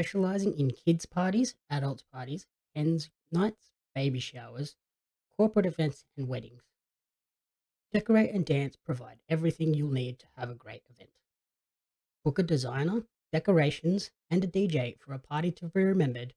[0.00, 4.76] Specializing in kids' parties, adults' parties, hens nights, baby showers,
[5.36, 6.62] corporate events, and weddings.
[7.92, 11.10] Decorate and Dance provide everything you'll need to have a great event.
[12.24, 16.32] Book a designer, decorations, and a DJ for a party to be remembered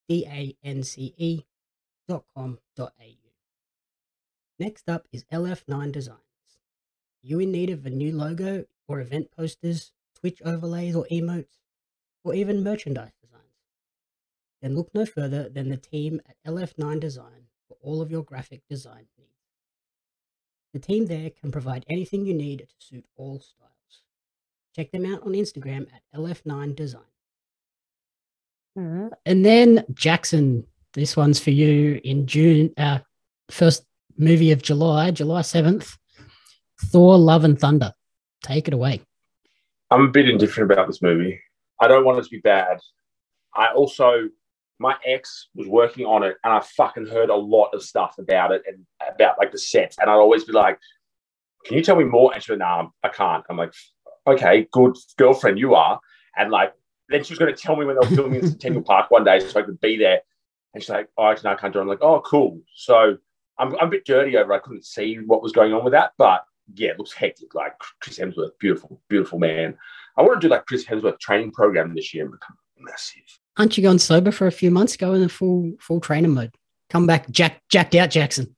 [0.09, 1.45] www.decorate.andance
[2.07, 3.13] dot com dot au.
[4.59, 6.21] Next up is LF9 Designs.
[7.21, 11.57] You in need of a new logo or event posters, Twitch overlays or emotes,
[12.23, 13.43] or even merchandise designs?
[14.61, 18.61] Then look no further than the team at LF9 Design for all of your graphic
[18.69, 19.31] design needs.
[20.73, 24.03] The team there can provide anything you need to suit all styles.
[24.75, 27.01] Check them out on Instagram at LF9 Design.
[28.77, 30.63] And then Jaxon,
[30.93, 32.99] this one's for you in June, uh,
[33.49, 33.83] first
[34.17, 35.97] movie of July, July 7th,
[36.85, 37.93] Thor Love and Thunder.
[38.43, 39.01] Take it away.
[39.89, 41.39] I'm a bit indifferent about this movie.
[41.79, 42.79] I don't want it to be bad.
[43.55, 44.29] I also,
[44.79, 48.51] my ex was working on it, and I fucking heard a lot of stuff about
[48.51, 49.97] it and about like the sets.
[49.99, 50.77] And I'd always be like,
[51.65, 53.73] "Can you tell me more?" And she went, "Nah, I can't." I'm like,
[54.27, 55.99] "Okay, good girlfriend you are."
[56.35, 56.73] And like,
[57.09, 59.23] then she was going to tell me when they were filming in Centennial Park one
[59.23, 60.21] day, so I could be there.
[60.73, 63.17] And she's like, "Oh, no, I can't do it." I'm like, "Oh, cool." So
[63.57, 64.53] I'm, I'm a bit dirty over.
[64.53, 66.45] I couldn't see what was going on with that, but
[66.75, 67.55] yeah, it looks hectic.
[67.55, 69.77] Like Chris Hemsworth, beautiful, beautiful man.
[70.17, 73.39] I want to do like Chris Hemsworth training program this year and become massive.
[73.57, 74.97] Aren't you gone sober for a few months?
[74.97, 76.53] Go in the full full trainer mode.
[76.89, 78.53] Come back, jack, jacked out, Jaxon.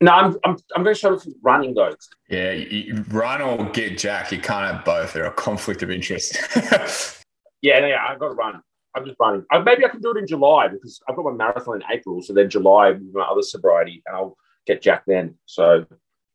[0.00, 1.94] No, I'm I'm, I'm going to show for running though.
[2.28, 4.32] Yeah, you, you run or get Jack.
[4.32, 5.12] You can't have both.
[5.12, 6.36] They're a conflict of interest.
[7.64, 8.60] Yeah, yeah, I've got to run.
[8.94, 9.46] I'm just running.
[9.50, 12.20] Uh, maybe I can do it in July because I've got my marathon in April.
[12.20, 14.36] So then July will be my other sobriety, and I'll
[14.66, 15.36] get Jack then.
[15.46, 15.86] So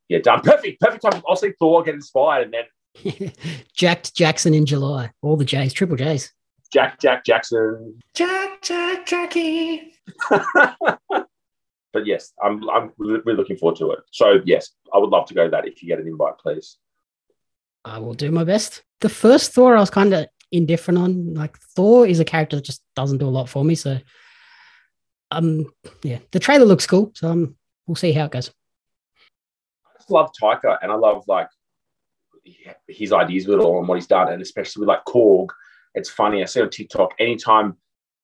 [0.07, 0.41] yeah, done.
[0.41, 1.21] Perfect, perfect time.
[1.29, 3.31] I'll see Thor get inspired, and then
[3.75, 5.11] Jacked Jaxon in July.
[5.21, 6.33] All the J's, triple J's.
[6.73, 7.93] Jack, Jack Jaxon.
[8.15, 9.93] Jack, Jack, Jackie.
[10.29, 13.99] but yes, I'm I'm really really looking forward to it.
[14.11, 16.77] So yes, I would love to go to that if you get an invite, please.
[17.85, 18.81] I will do my best.
[19.01, 21.33] The first Thor, I was kind of indifferent on.
[21.33, 23.75] Like Thor is a character that just doesn't do a lot for me.
[23.75, 23.99] So,
[25.31, 25.65] um,
[26.03, 27.11] yeah, the trailer looks cool.
[27.15, 27.55] So um,
[27.87, 28.51] we'll see how it goes.
[29.85, 31.49] I just love Taika, and I love like
[32.87, 35.49] his ideas with it all and what he's done, and especially with like Korg.
[35.95, 36.41] It's funny.
[36.41, 37.77] I see on TikTok anytime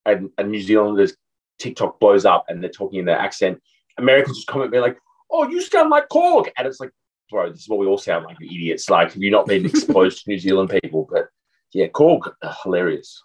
[0.06, 1.16] a, a New Zealander's
[1.58, 3.62] TikTok blows up and they're talking in their accent,
[3.98, 4.98] Americans just comment, be like,
[5.32, 6.92] "Oh, you sound like Korg," and it's like,
[7.30, 8.90] bro, this is what we all sound like, you idiots.
[8.90, 11.08] Like, have you not been exposed to New Zealand people?
[11.10, 11.28] But
[11.76, 13.22] yeah, Korg, uh, hilarious.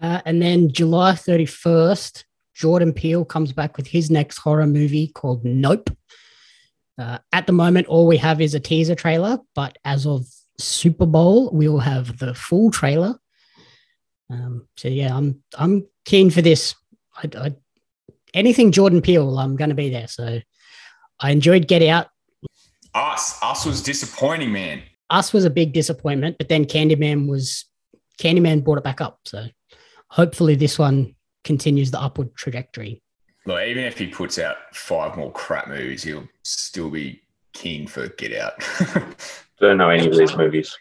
[0.00, 5.44] Uh, and then July 31st, Jordan Peele comes back with his next horror movie called
[5.44, 5.90] Nope.
[6.98, 10.24] Uh, at the moment, all we have is a teaser trailer, but as of
[10.58, 13.18] Super Bowl, we will have the full trailer.
[14.30, 16.74] Um, so yeah, I'm I'm keen for this.
[17.14, 17.54] I, I,
[18.32, 20.08] anything Jordan Peele, I'm going to be there.
[20.08, 20.40] So
[21.20, 22.06] I enjoyed Get Out.
[22.94, 24.82] Us, us was disappointing, man.
[25.10, 27.64] Us was a big disappointment, but then Candyman was
[28.20, 29.20] Candyman brought it back up.
[29.24, 29.46] So
[30.08, 33.02] hopefully this one continues the upward trajectory.
[33.46, 38.08] Look, even if he puts out five more crap movies, he'll still be king for
[38.08, 38.54] Get Out.
[39.60, 40.76] Don't know any of these movies.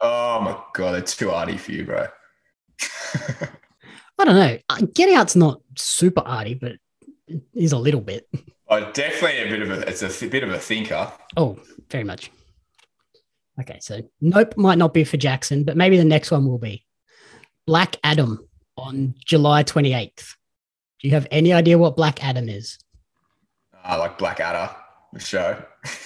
[0.00, 2.06] Oh my god, they're too arty for you, bro.
[4.18, 4.58] I don't know.
[4.68, 6.72] Uh, Get Out's not super arty, but
[7.26, 8.26] it is a little bit.
[8.68, 9.88] Oh, definitely a bit of a.
[9.88, 11.10] It's a bit of a thinker.
[11.36, 11.58] Oh,
[11.90, 12.30] very much.
[13.60, 16.86] Okay, so Nope might not be for Jaxon, but maybe the next one will be
[17.66, 20.34] Black Adam on July 28th.
[21.00, 22.78] Do you have any idea what Black Adam is?
[23.84, 24.74] Uh, like Black Adder,
[25.12, 25.62] the show.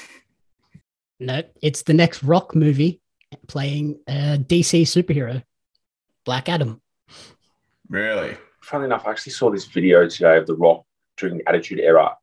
[1.20, 3.00] No, it's the next rock movie
[3.46, 5.42] playing a DC superhero,
[6.24, 6.82] Black Adam.
[7.88, 8.36] really?
[8.62, 10.84] Funny enough, I actually saw this video today of The Rock
[11.16, 12.16] during the Attitude Era.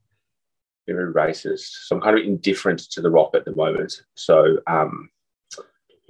[0.88, 1.86] Very racist.
[1.86, 3.94] So I'm kind of indifferent to The Rock at the moment.
[4.16, 5.10] So um,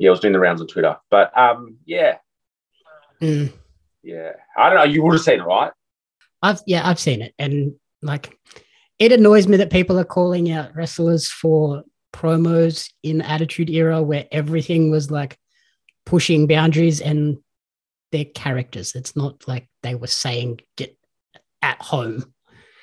[0.01, 0.97] yeah, I was doing the rounds on Twitter.
[1.11, 2.17] But um, yeah,
[3.21, 3.53] Mm.
[4.01, 4.31] yeah.
[4.57, 4.83] I don't know.
[4.91, 5.71] You would have seen it, right?
[6.41, 8.35] I've yeah, I've seen it, and like
[8.97, 11.83] it annoys me that people are calling out wrestlers for
[12.13, 15.37] promos in Attitude Era where everything was like
[16.05, 17.37] pushing boundaries and
[18.11, 18.95] their characters.
[18.95, 20.97] It's not like they were saying get
[21.61, 22.33] at home.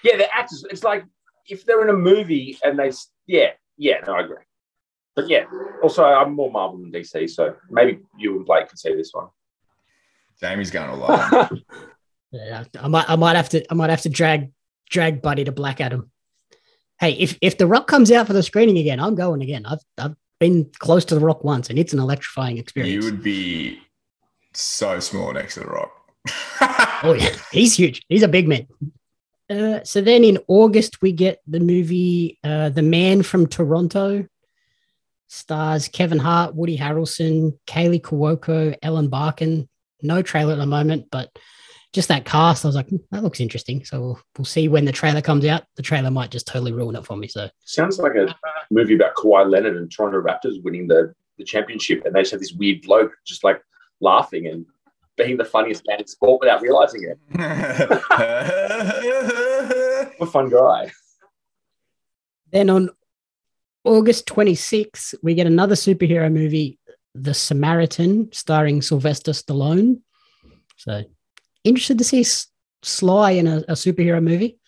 [0.05, 0.65] Yeah, the actors.
[0.71, 1.05] It's like
[1.49, 2.93] if they're in a movie and they,
[3.27, 3.97] yeah, yeah.
[4.07, 4.37] No, I agree.
[5.19, 5.47] But yeah,
[5.83, 9.27] also I'm more Marvel than DC, so maybe you and Blake can see this one.
[10.41, 11.51] Jamie's going all over.
[12.31, 14.53] Yeah, I might I might have to I might have to drag
[14.91, 16.11] drag Buddy to Black Adam.
[17.01, 19.65] Hey, if if The Rock comes out for the screening again, I'm going again.
[19.65, 22.93] I've I've been close to The Rock once, and it's an electrifying experience.
[22.93, 23.81] you would be
[24.53, 25.91] so small next to the Rock.
[27.03, 28.03] Oh yeah, he's huge.
[28.11, 28.67] He's a big man.
[29.49, 34.27] Uh, so then in August we get the movie uh, The Man from Toronto.
[35.29, 39.69] Stars Kevin Hart, Woody Harrelson, Kaley Cuoco, Ellen Barkin.
[40.03, 41.31] No trailer at the moment, but
[41.93, 43.85] just that cast, I was like, "Hmm, that looks interesting.
[43.85, 45.65] So we'll, we'll see when the trailer comes out.
[45.77, 47.29] The trailer might just totally ruin it for me.
[47.29, 48.35] So Sounds like a
[48.71, 52.41] movie about Kawhi Leonard and Toronto Raptors winning the, the championship, and they just have
[52.41, 53.61] this weird bloke just like
[54.01, 54.67] laughing and
[55.17, 57.19] being the funniest man in sport without realizing it.
[60.19, 60.91] What a fun guy.
[62.51, 62.91] Then on
[63.85, 66.79] August 26th, we get another superhero movie,
[67.15, 70.01] The Samaritan, starring Sylvester Stallone.
[70.77, 71.05] So
[71.65, 72.25] interested to see
[72.83, 74.59] Sly in a, a superhero movie.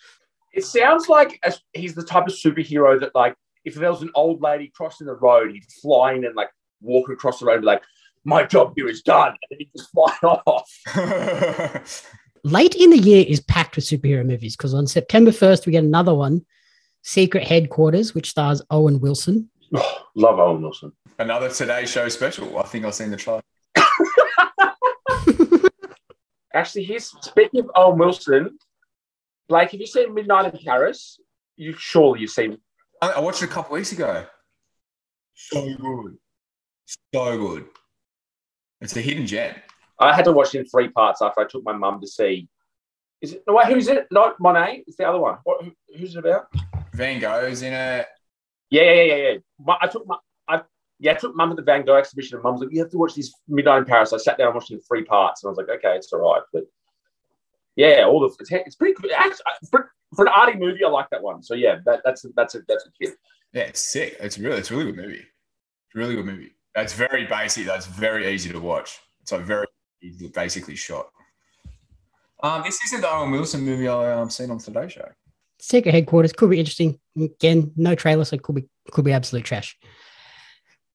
[0.52, 3.34] It sounds like a, he's the type of superhero that, like,
[3.64, 6.50] if there was an old lady crossing the road, he'd fly in and like
[6.80, 7.82] walk across the road and be like,
[8.24, 12.00] "My job here is done," and then he'd just fly off.
[12.44, 15.84] Late in the year is packed with superhero movies because on September 1st, we get
[15.84, 16.46] another one,
[17.02, 19.50] Secret Headquarters, which stars Owen Wilson.
[19.74, 20.92] Oh, love Owen Wilson.
[21.18, 22.58] Another Today Show special.
[22.58, 23.42] I think I've seen the trailer.
[26.54, 28.58] Actually, here's speaking of Owen Wilson,
[29.48, 29.70] Blake.
[29.70, 31.20] Have you seen Midnight in Paris?
[31.56, 32.58] You surely you've seen.
[33.00, 34.26] I, I watched it a couple weeks ago.
[35.34, 36.18] So good.
[37.14, 37.66] So good.
[38.80, 39.54] It's a hidden gem.
[39.98, 42.48] I had to watch it in three parts after I took my mum to see.
[43.20, 43.44] Is it?
[43.46, 44.06] No, wait, who's it?
[44.10, 44.84] Not Monet.
[44.86, 45.36] It's the other one.
[45.44, 45.64] What?
[45.64, 46.46] Who, who's it about?
[47.00, 48.06] Van Gogh's in it.
[48.70, 49.28] Yeah, yeah, yeah, yeah.
[49.30, 49.38] yeah.
[49.58, 50.16] My, I took my.
[50.48, 50.62] I,
[50.98, 52.98] yeah, I took mum at the Van Gogh exhibition, and mum's like, "You have to
[52.98, 55.48] watch this Midnight in Paris." I sat down and watched it in three parts, and
[55.48, 56.64] I was like, "Okay, it's all right." But
[57.76, 59.10] yeah, all the it's, it's pretty good.
[59.12, 61.42] Actually, for, for an arty movie, I like that one.
[61.42, 63.14] So yeah, that, that's that's a that's a kid.
[63.52, 64.16] Yeah, it's sick.
[64.20, 65.24] It's really, it's a really good movie.
[65.24, 66.54] It's a really good movie.
[66.74, 67.66] That's very basic.
[67.66, 68.98] That's very easy to watch.
[69.22, 69.66] It's like very
[70.02, 71.08] easy, basically shot.
[72.42, 75.08] Um, this isn't the Owen Wilson movie I um seen on Today Show.
[75.60, 76.98] Secret Headquarters could be interesting.
[77.16, 79.76] Again, no trailer, so it could be could be absolute trash.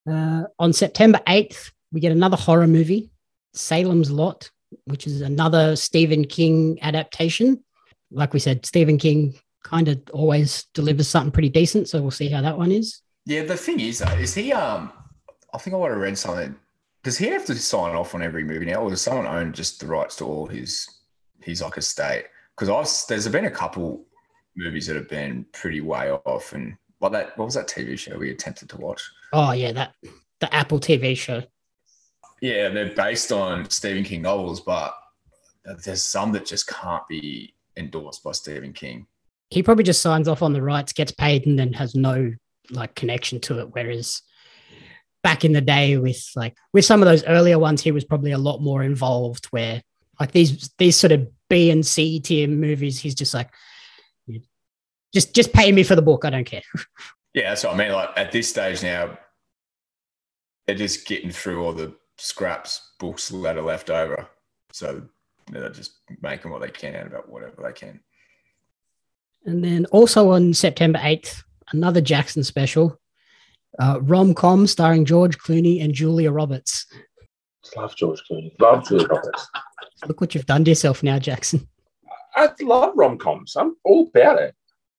[0.10, 3.10] Uh, on September 8th, we get another horror movie,
[3.54, 4.52] Salem's Lot,
[4.86, 7.64] which is another Stephen King adaptation.
[8.12, 12.30] Like we said, Stephen King kind of always delivers something pretty decent, so we'll see
[12.30, 13.02] how that one is.
[13.26, 14.92] Yeah, the thing is, is he um?
[15.54, 16.56] I think I would have read something.
[17.04, 19.80] Does he have to sign off on every movie now, or does someone own just
[19.80, 20.90] the rights to all his
[21.40, 22.26] his like estate?
[22.56, 24.06] Because I there's been a couple
[24.56, 26.54] movies that have been pretty way off.
[26.54, 29.02] And what that what was that TV show we attempted to watch?
[29.34, 29.94] Oh yeah, that
[30.40, 31.44] the Apple TV show.
[32.42, 34.96] Yeah, they're based on Stephen King novels, but
[35.84, 39.08] there's some that just can't be endorsed by Stephen King.
[39.50, 42.34] He probably just signs off on the rights, gets paid, and then has no
[42.72, 43.70] like connection to it.
[43.72, 44.22] Whereas
[45.24, 48.32] back in the day, with like with some of those earlier ones, he was probably
[48.32, 49.46] a lot more involved.
[49.48, 49.82] Where
[50.20, 53.50] like these these sort of B and C tier movies, he's just like,
[55.16, 56.26] just just pay me for the book.
[56.26, 56.62] I don't care.
[57.34, 57.92] Yeah, that's what I mean.
[57.92, 59.20] Like at this stage now,
[60.66, 64.30] they're just getting through all the scraps books that are left over.
[64.72, 65.02] So
[65.52, 68.00] they're just making what they can out about whatever they can.
[69.46, 71.44] And then also on September 8th,
[71.74, 72.98] another Jaxon special,
[73.80, 76.86] uh, rom com starring George Clooney and Julia Roberts.
[77.76, 78.54] Love George Clooney.
[78.62, 79.46] Love Julia Roberts.
[80.08, 81.68] Look what you've done to yourself now, Jaxon.
[82.34, 83.58] I love rom coms.
[83.58, 84.56] I'm all about it.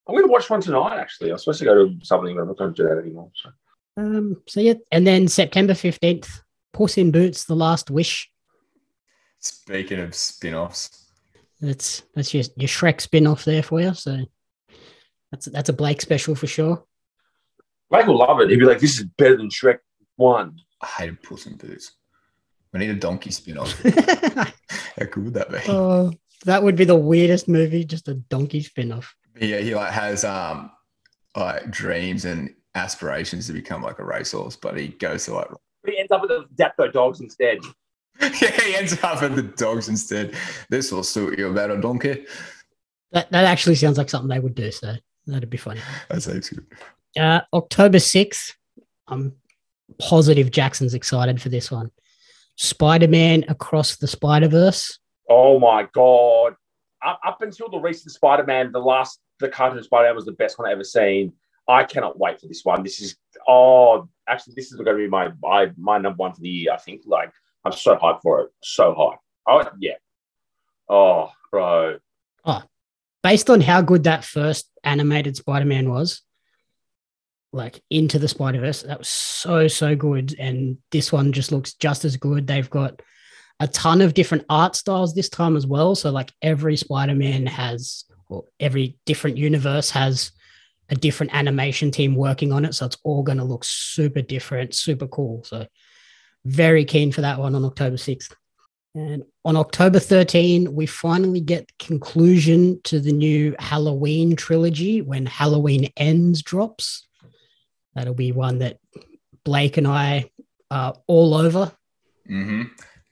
[0.09, 1.30] I'm going to watch one tonight, actually.
[1.30, 3.30] I was supposed to go to something, but I'm not going to do that anymore.
[3.34, 3.50] So.
[3.96, 6.28] Um, so yeah, and then September 15th,
[6.72, 8.30] Puss in Boots, The Last Wish.
[9.40, 11.07] Speaking of spin-offs,
[11.61, 13.94] That's that's your, your Shrek spin off there for you.
[13.94, 14.24] So
[15.30, 16.84] that's that's a Blake special for sure.
[17.90, 18.50] Blake will love it.
[18.50, 19.78] He'll be like, this is better than Shrek
[20.16, 20.59] 1.
[20.82, 21.92] I hated Puss in Boots.
[22.72, 23.80] We need a donkey spin-off.
[24.98, 25.59] How cool would that be?
[25.68, 26.12] oh,
[26.44, 29.14] that would be the weirdest movie, just a donkey spin off.
[29.39, 30.70] Yeah, he like has um
[31.37, 35.49] like dreams and aspirations to become like a racehorse, but he goes to like
[35.82, 37.59] But he ends up with the Dapto dogs instead.
[38.20, 40.34] yeah, he ends up with the dogs instead.
[40.70, 42.26] This will suit you better, donkey.
[43.12, 44.70] That that actually sounds like something they would do.
[44.70, 44.95] So
[45.26, 45.80] that'd be funny.
[46.09, 46.66] That's heaps good.
[47.18, 48.53] Uh, October 6th,
[49.09, 49.34] I'm
[49.99, 51.91] positive Jaxon's excited for this one.
[52.57, 54.99] Spider Man Across the Spider Verse.
[55.28, 56.55] Oh my God.
[57.05, 60.32] Up, up until the recent Spider Man, the last, the cartoon Spider Man was the
[60.32, 61.32] best one I've ever seen.
[61.68, 62.82] I cannot wait for this one.
[62.82, 63.16] This is,
[63.49, 66.72] oh, actually, this is going to be my, my, my number one for the year,
[66.72, 67.03] I think.
[67.07, 67.32] Like,
[67.64, 68.51] I'm so hyped for it.
[68.62, 69.18] So hyped.
[69.49, 69.95] Oh, yeah.
[70.89, 71.99] Oh, bro.
[72.45, 72.62] Oh,
[73.22, 76.22] based on how good that first animated Spider Man was,
[77.53, 80.37] like Into the Spider Verse, that was so, so good.
[80.39, 82.47] And this one just looks just as good.
[82.47, 83.03] They've got
[83.59, 85.97] a ton of different art styles this time as well.
[85.97, 90.33] So, like, every Spider Man has, or every different universe has
[90.89, 92.74] a different animation team working on it.
[92.74, 95.45] So, it's all going to look super different, super cool.
[95.45, 95.66] So,
[96.45, 98.33] very keen for that one on October 6th.
[98.97, 105.93] And on October 13, we finally get conclusion to the new Halloween trilogy when Halloween
[105.99, 107.07] Ends drops.
[107.95, 108.79] That'll be one that
[109.45, 110.31] Blake and I
[110.70, 111.72] are all over.
[112.27, 112.62] hmm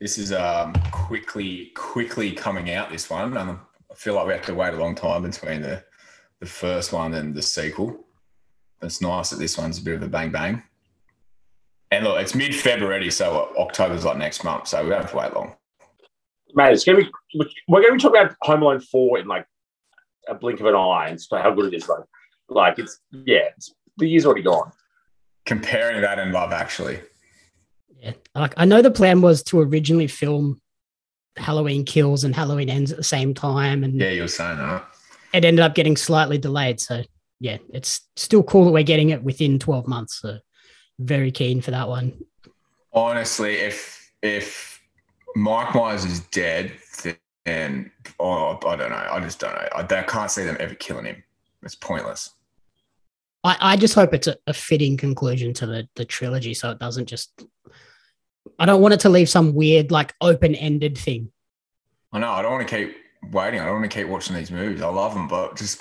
[0.00, 2.90] This is um quickly, quickly coming out.
[2.90, 3.60] This one, um,
[3.94, 5.84] I feel like we have to wait a long time between the
[6.40, 8.04] the first one and the sequel.
[8.82, 10.64] It's nice that this one's a bit of a bang bang.
[11.92, 15.16] And look, it's mid February, so October's like next month, so we don't have to
[15.16, 15.54] wait long.
[16.54, 19.28] Man, it's going to be, we're going to be talking about Home Alone 4 in
[19.28, 19.46] like
[20.28, 21.88] a blink of an eye and so how good it is.
[21.88, 22.00] Like,
[22.48, 24.72] like it's, yeah, it's, the year's already gone.
[25.46, 27.00] Comparing that and Love Actually,
[28.00, 28.12] Yeah.
[28.34, 30.60] Like I know the plan was to originally film
[31.36, 34.86] Halloween Kills and Halloween Ends at the same time, and yeah, you were saying that.
[35.32, 36.80] it ended up getting slightly delayed.
[36.80, 37.02] So
[37.40, 40.20] yeah, it's still cool that we're getting it within 12 months.
[40.20, 40.38] So
[40.98, 42.24] very keen for that one.
[42.92, 44.80] Honestly, if if
[45.34, 46.72] Mike Myers is dead,
[47.44, 49.08] then oh, I don't know.
[49.10, 49.68] I just don't know.
[49.74, 51.22] I, I can't see them ever killing him.
[51.62, 52.30] It's pointless.
[53.42, 56.78] I, I just hope it's a, a fitting conclusion to the, the trilogy so it
[56.78, 57.44] doesn't just
[58.58, 61.30] I don't want it to leave some weird like open-ended thing.
[62.12, 62.30] I know.
[62.30, 62.94] I don't want to keep
[63.32, 63.60] waiting.
[63.60, 64.82] I don't want to keep watching these movies.
[64.82, 65.80] I love them, but just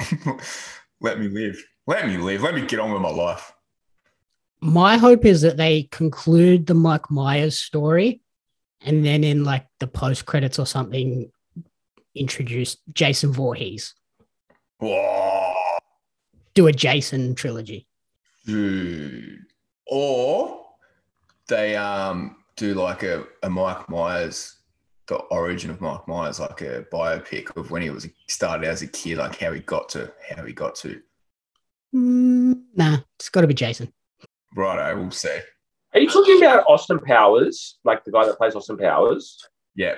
[1.01, 1.61] let me live.
[1.86, 2.41] Let me live.
[2.41, 3.51] Let me get on with my life.
[4.61, 8.22] My hope is that they conclude the Mike Myers story
[8.82, 11.30] and then in like the post credits or something
[12.16, 13.93] introduce Jason Voorhees.
[14.80, 15.53] Whoa,
[16.53, 17.88] Do a Jason trilogy.
[18.45, 19.39] dude.
[19.88, 20.66] Or
[21.47, 24.58] they um do like a, a Mike Myers,
[25.08, 28.88] the origin of Mike Myers, like a biopic of when he was started as a
[28.88, 31.01] kid, like how he got to how he got to.
[31.95, 33.91] Mm, nah, it's got to be Jason.
[34.56, 35.41] Right, I will say.
[35.93, 39.38] Are you talking about Austin Powers, like the guy that plays Austin Powers?
[39.76, 39.95] Yeah.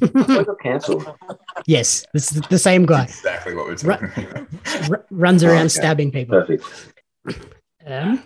[0.00, 1.06] He got cancelled.
[1.66, 3.04] yes, this is the same guy.
[3.04, 4.46] Exactly what we're talking about.
[4.90, 5.68] R- runs around Okay.
[5.68, 6.40] stabbing people.
[6.40, 6.64] Perfect.
[7.86, 8.22] Um,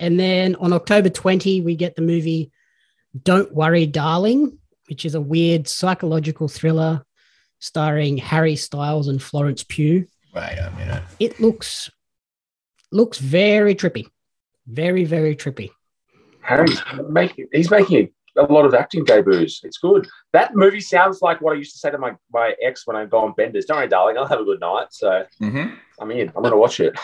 [0.00, 2.50] and then on October 20, we get the movie
[3.22, 7.04] Don't Worry, Darling, which is a weird psychological thriller
[7.58, 10.06] starring Harry Styles and Florence Pugh.
[10.34, 11.02] Wait a minute.
[11.20, 11.90] It looks
[12.92, 14.06] looks very trippy,
[14.66, 15.70] very very trippy.
[16.42, 19.62] Harry's making he's making a lot of acting debuts.
[19.64, 20.08] It's good.
[20.32, 23.06] That movie sounds like what I used to say to my, my ex when I
[23.06, 23.64] go on benders.
[23.64, 24.88] Don't worry, darling, I'll have a good night.
[24.90, 25.74] So Mm-hmm.
[26.00, 26.32] I'm in.
[26.36, 26.98] I'm gonna watch it.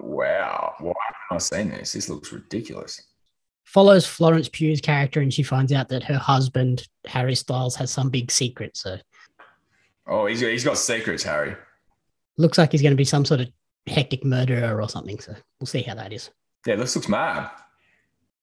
[0.00, 0.74] Wow.
[0.80, 0.92] Why
[1.28, 1.92] haven't I seen this?
[1.92, 3.00] This looks ridiculous.
[3.64, 8.10] Follows Florence Pugh's character, and she finds out that her husband Harry Styles has some
[8.10, 8.76] big secret.
[8.76, 8.96] So
[10.08, 11.56] Oh, he's, he's got secrets, Harry.
[12.38, 13.48] looks like he's going to be some sort of
[13.88, 15.18] hectic murderer or something.
[15.18, 16.30] So we'll see how that is.
[16.64, 17.50] Yeah, this looks mad.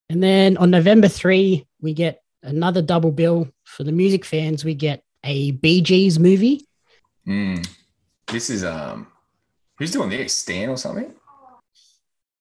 [0.10, 3.48] And then on November 3, we get another double bill.
[3.64, 6.68] For the music fans, we get a Bee Gees movie.
[7.26, 7.66] Mm.
[8.28, 9.08] This is um,
[9.78, 10.38] who's doing this?
[10.38, 11.14] Stan or something?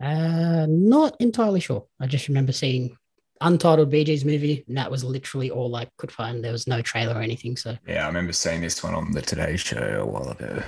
[0.02, 1.86] Uh, not entirely sure.
[2.00, 2.96] I just remember seeing
[3.40, 6.42] untitled Bee Gees movie, and that was literally all I could find.
[6.42, 7.56] There was no trailer or anything.
[7.56, 10.62] So Yeah, I remember seeing this one on the Today Show a while ago.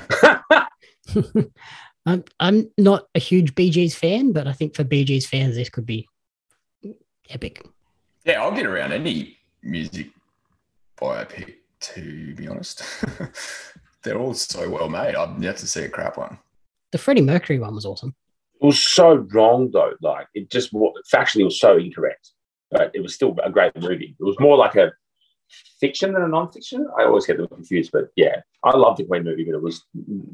[2.07, 5.69] I'm, I'm not a huge Bee Gees fan, but I think for Gees fans, this
[5.69, 6.07] could be
[7.29, 7.67] epic.
[8.25, 10.11] Yeah, I'll get around any music
[10.97, 11.55] biopic.
[11.81, 12.83] To be honest,
[14.03, 15.15] they're all so well made.
[15.15, 16.39] I've yet to see a crap one.
[16.93, 18.15] The Freddie Mercury one was awesome.
[18.65, 19.93] It was so wrong though.
[20.01, 22.31] Like it just wa- factually was so incorrect,
[22.71, 24.17] but it was still a great movie.
[24.19, 24.91] It was more like a
[25.79, 26.89] fiction than a non-fiction.
[26.99, 29.85] I always get them confused, but yeah, I loved the Queen movie, but it was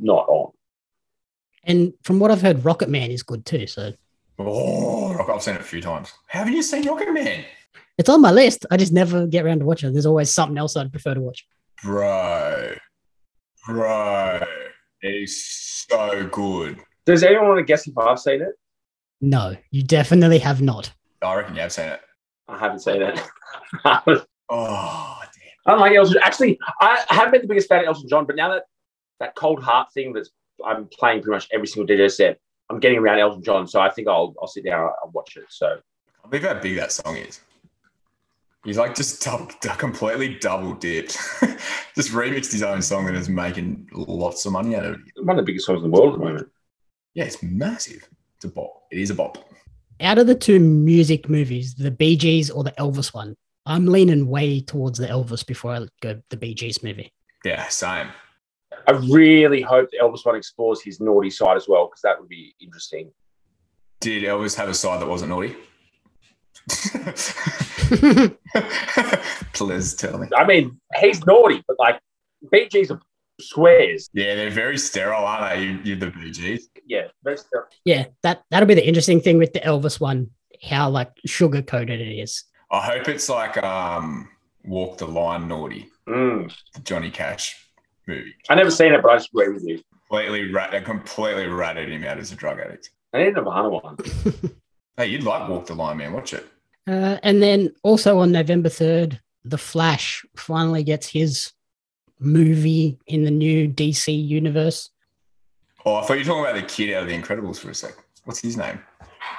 [0.01, 0.53] not on.
[1.64, 3.66] And from what I've heard, Rocket Man is good too.
[3.66, 3.95] So
[4.39, 6.12] Oh, I've seen it a few times.
[6.28, 7.45] Haven't you seen Rocket Man?
[7.99, 8.64] it's on my list.
[8.70, 9.93] I just never get around to watching it.
[9.93, 11.45] There's always something else I'd prefer to watch.
[11.83, 12.76] Bro,
[13.66, 14.45] bro,
[15.03, 16.78] it's so good.
[17.07, 18.53] Does anyone want to guess if I've seen it?
[19.21, 20.93] No, you definitely have not.
[21.23, 22.01] Oh, I reckon you have seen it.
[22.49, 23.21] I haven't seen it.
[24.53, 25.75] Oh, damn.
[25.75, 26.17] don't like Elton.
[26.25, 28.65] Actually, I haven't been the biggest fan of Elton John, but now that
[29.21, 30.31] that cold heart thing that's
[30.67, 33.91] I'm playing pretty much every single DJ set, I'm getting around Elton John, so I
[33.91, 35.45] think I'll I'll sit down and watch it.
[35.51, 35.79] So
[36.25, 37.41] I believe how big that song is.
[38.65, 39.47] He's like just double,
[39.79, 41.13] completely double dipped.
[41.95, 45.01] just remixed his own song and is making lots of money out of it.
[45.23, 46.49] one of the biggest songs in the world at the moment.
[47.15, 48.09] Yeah, it's massive.
[48.37, 48.85] It's a bop.
[48.91, 49.39] It is a bop.
[50.01, 53.37] Out of the two music movies, the Bee Gees or the Elvis one,
[53.67, 57.13] I'm leaning way towards the Elvis before I go the Bee Gees movie.
[57.45, 58.09] Yeah, same.
[58.87, 62.29] I really hope the Elvis one explores his naughty side as well, because that would
[62.29, 63.13] be interesting.
[64.01, 65.55] Did Elvis have a side that wasn't naughty?
[69.53, 70.29] Please tell me.
[70.37, 72.01] I mean, he's naughty, but like
[72.51, 73.01] Bee Gees are
[73.41, 74.09] squares.
[74.12, 75.64] Yeah, they're very sterile, aren't they?
[75.64, 76.68] You, you're the Bee Gees.
[76.86, 80.30] Yeah, that's the- yeah, that that'll be the interesting thing with the Elvis one,
[80.62, 82.45] how like sugar coated it is.
[82.70, 84.28] I hope it's like um,
[84.64, 86.53] Walk the Line Naughty, Mm.
[86.74, 87.57] the Johnny Cash
[88.07, 88.34] movie.
[88.49, 89.80] I never seen it, but I just agree with you.
[90.09, 92.91] Completely, rat- they completely ratted him out as a drug addict.
[93.12, 93.97] I need a Nirvana one.
[94.97, 96.12] Hey, you'd like Walk the Line, man.
[96.12, 96.47] Watch it.
[96.86, 101.53] Uh, and then also on November 3rd, The Flash finally gets his
[102.21, 104.91] movie in the new DC universe.
[105.85, 107.75] Oh, I thought you were talking about the kid out of The Incredibles for a
[107.75, 107.95] sec.
[108.25, 108.79] What's his name?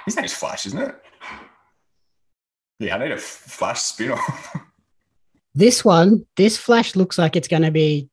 [0.05, 0.95] His name's Flash, isn't it?
[2.79, 4.55] Yeah, I need a Flash spin off.
[5.53, 8.09] This one, this Flash looks like it's going to be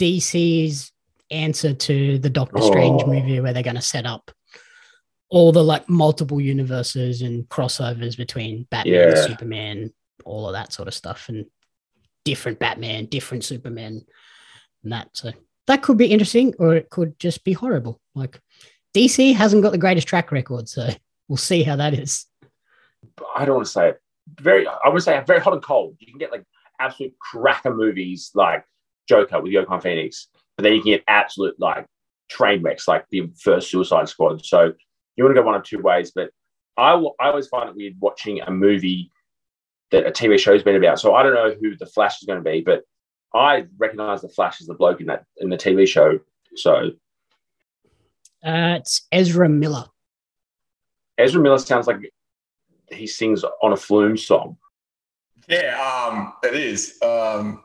[0.00, 0.92] DC's
[1.32, 3.08] answer to the Doctor Strange Oh.
[3.08, 4.30] movie where they're going to set up
[5.28, 9.26] all the like multiple universes and crossovers between Batman, Yeah.
[9.26, 9.92] Superman,
[10.24, 11.46] all of that sort of stuff, and
[12.26, 14.04] different Batman, different Superman,
[14.82, 15.08] and that.
[15.14, 15.30] So
[15.68, 18.00] that could be interesting, or it could just be horrible.
[18.14, 18.40] Like
[18.94, 20.90] DC hasn't got the greatest track record, so
[21.28, 22.26] we'll see how that is.
[23.34, 24.00] I don't want to say it.
[24.40, 25.96] Very, I would say very hot and cold.
[26.00, 26.44] You can get like
[26.80, 28.64] absolute cracker movies like
[29.08, 31.86] Joker with Joaquin Phoenix, but then you can get absolute like
[32.28, 34.44] train wrecks like the first Suicide Squad.
[34.44, 34.72] So
[35.14, 36.10] you want to go one of two ways.
[36.12, 36.30] But
[36.76, 39.12] I, I always find it weird watching a movie
[39.90, 40.98] that a TV show's been about.
[41.00, 42.82] So I don't know who the Flash is going to be, but
[43.34, 46.18] I recognize the Flash as the bloke in that in the TV show.
[46.56, 46.90] So
[48.44, 49.84] Uh, it's Ezra Miller.
[51.18, 51.98] Ezra Miller sounds like
[52.90, 54.56] he sings on a Flume song.
[55.48, 56.98] yeah, um, it is.
[57.02, 57.62] Um,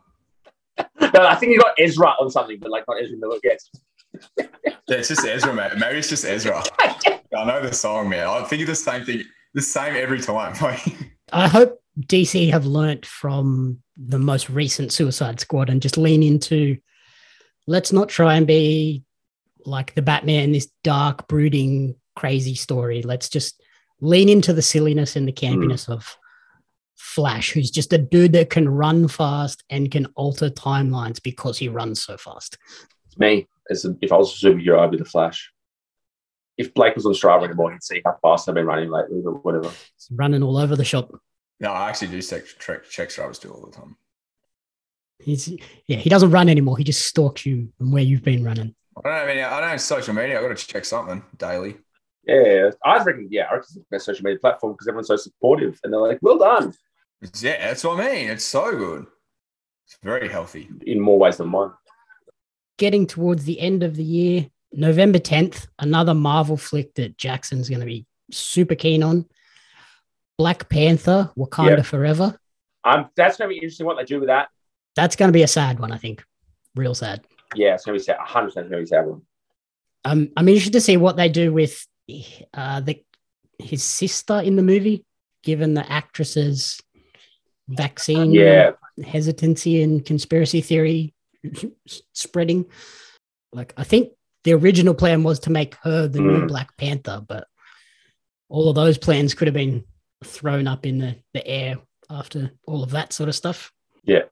[1.13, 3.37] No, I think he got Ezra on something, but like not Ezra Miller.
[3.43, 3.69] Yes.
[4.37, 4.47] yeah,
[4.87, 5.73] it's just Ezra, mate.
[5.77, 6.63] Maybe it's just Ezra.
[6.79, 8.25] I know the song, man.
[8.27, 10.55] I think the same thing, the same every time.
[10.61, 10.81] Like,
[11.33, 16.77] I hope DC have learnt from the most recent Suicide Squad and just lean into
[17.67, 19.03] let's not try and be
[19.65, 23.01] like the Batman, this dark, brooding, crazy story.
[23.01, 23.61] Let's just
[23.99, 25.93] lean into the silliness and the campiness hmm.
[25.93, 26.17] of
[26.95, 31.67] Flash, who's just a dude that can run fast and can alter timelines because he
[31.67, 32.57] runs so fast.
[33.07, 33.47] It's me.
[33.69, 35.51] A, if I was a superhero, I'd be the Flash.
[36.57, 39.33] If Blake was on Strava anymore, he'd see how fast I've been running lately, or
[39.33, 39.71] whatever.
[40.11, 41.11] Running all over the shop.
[41.61, 43.95] No, I actually do check check, check Strava still all the time.
[45.19, 45.47] He's
[45.87, 46.75] yeah, he doesn't run anymore.
[46.77, 48.73] He just stalks you and where you've been running.
[48.97, 49.43] I don't have any.
[49.43, 50.39] I don't have social media.
[50.39, 51.77] I got to check something daily.
[52.25, 53.27] Yeah, I reckon.
[53.29, 55.99] Yeah, I reckon it's the best social media platform because everyone's so supportive, and they're
[55.99, 56.73] like, "Well done."
[57.21, 58.29] It's, yeah, that's what I mean.
[58.29, 59.05] It's so good.
[59.85, 60.67] It's very healthy.
[60.87, 61.73] In more ways than one.
[62.79, 67.81] Getting towards the end of the year, November 10th, another Marvel flick that Jaxon's going
[67.81, 69.25] to be super keen on.
[70.41, 71.81] Black Panther, Wakanda Yeah.
[71.83, 72.35] Forever.
[72.83, 74.49] Um, that's going to be interesting what they do with that.
[74.95, 76.23] That's going to be a sad one, I think.
[76.75, 77.23] Real sad.
[77.53, 78.17] Yeah, it's going to be sad.
[78.17, 79.21] 100 percent going to be sad one.
[80.03, 81.85] Um, I'm interested to see what they do with
[82.55, 83.03] uh, the
[83.59, 85.05] his sister in the movie,
[85.43, 86.81] given the actress's
[87.67, 88.71] vaccine Yeah,
[89.05, 91.13] hesitancy and conspiracy theory
[92.13, 92.65] spreading.
[93.53, 94.13] Like, I think
[94.43, 96.47] the original plan was to make her the new Mm.
[96.47, 97.45] Black Panther, but
[98.49, 99.85] all of those plans could have been
[100.23, 101.77] thrown up in the, the air
[102.09, 103.71] after all of that sort of stuff.
[104.03, 104.23] Yeah.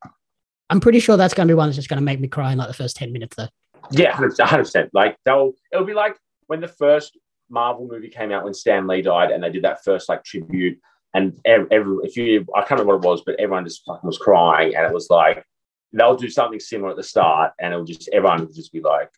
[0.69, 2.51] I'm pretty sure that's going to be one that's just going to make me cry
[2.51, 3.47] in like the first 10 minutes, though.
[3.91, 4.89] yeah, 100 percent.
[4.93, 6.17] Like they'll, it'll be like
[6.47, 7.17] when the first
[7.49, 10.79] Marvel movie came out when Stan Lee died, and they did that first like tribute,
[11.13, 14.07] and every, every if you, I can't remember what it was, but everyone just fucking
[14.07, 15.43] was crying, and it was like
[15.91, 19.09] they'll do something similar at the start, and it'll just everyone will just be like,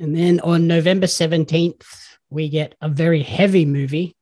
[0.00, 1.84] And then on November 17th,
[2.30, 4.13] we get a very heavy movie,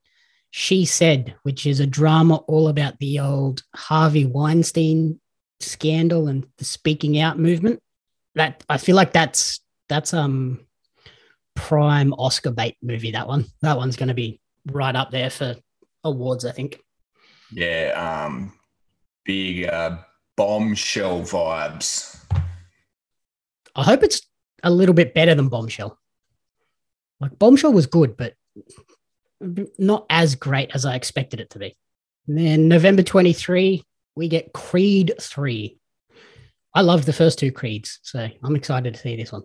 [0.55, 5.19] She Said, which is a drama all about the old Harvey Weinstein
[5.61, 7.81] scandal and the speaking out movement.
[8.35, 10.61] That I feel like that's that's um
[11.55, 13.47] prime Oscar bait movie, that one.
[13.63, 15.57] That one's gonna be right up there for
[16.05, 16.79] awards, I think.
[17.51, 18.53] Yeah, um,
[19.25, 20.01] big uh,
[20.37, 22.23] bombshell vibes.
[23.75, 24.21] I hope it's
[24.63, 25.99] a little bit better than Bombshell.
[27.21, 28.35] Like Bombshell was good, but
[29.79, 31.77] not as great as I expected it to be.
[32.27, 33.83] And then November 23,
[34.15, 35.77] we get Creed 3.
[36.75, 39.43] I love the first two Creeds, so I'm excited to see this one.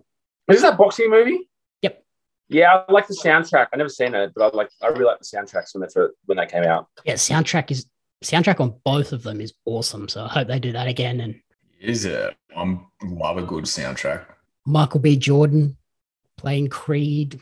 [0.48, 1.48] "Is this that boxing movie?"
[1.82, 2.02] Yep.
[2.48, 3.66] Yeah, I like the soundtrack.
[3.72, 4.70] I never seen it, but I like.
[4.82, 6.86] I really like the soundtracks when they first, when they came out.
[7.04, 7.86] Yeah, soundtrack is
[8.24, 10.08] soundtrack on both of them is awesome.
[10.08, 11.20] So I hope they do that again.
[11.20, 11.40] And
[11.80, 12.34] Is it?
[12.56, 14.24] I'm love a good soundtrack.
[14.64, 15.16] Michael B.
[15.16, 15.76] Jordan
[16.36, 17.40] playing Creed.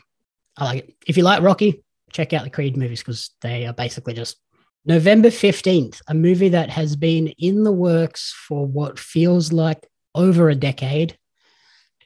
[0.57, 0.95] I like it.
[1.07, 4.37] If you like Rocky, check out the Creed movies because they are basically just
[4.85, 9.85] November 15th, a movie that has been in the works for what feels like
[10.15, 11.17] over a decade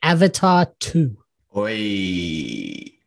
[0.03, 1.15] Avatar 2.
[1.55, 1.67] Oi,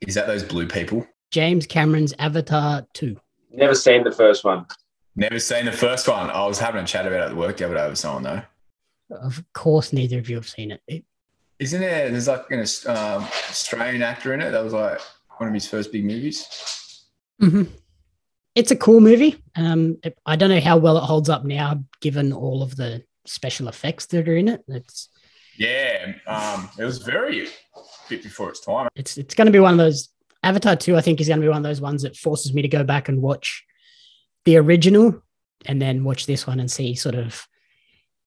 [0.00, 1.06] is that those blue people?
[1.30, 3.16] James Cameron's Avatar 2.
[3.50, 4.66] Never seen the first one.
[5.16, 6.30] Never seen the first one.
[6.30, 8.42] I was having a chat about it at work the other day with someone though.
[9.16, 10.80] Of course, neither of you have seen it.
[10.86, 11.04] It-
[11.58, 12.10] Isn't there?
[12.10, 14.50] There's like an um, Australian actor in it.
[14.50, 15.00] That was like
[15.38, 16.46] one of his first big movies.
[17.40, 17.68] Mhm.
[18.54, 19.42] It's a cool movie.
[19.56, 23.02] Um, it- I don't know how well it holds up now, given all of the
[23.26, 24.62] special effects that are in it.
[24.68, 25.08] It's
[25.56, 27.48] Yeah, um, it was very
[28.08, 28.88] bit before its time.
[28.94, 30.08] it's it's going to be one of those
[30.42, 32.60] Avatar 2 I think is going to be one of those ones that forces me
[32.62, 33.64] to go back and watch
[34.44, 35.22] the original
[35.64, 37.46] and then watch this one and see sort of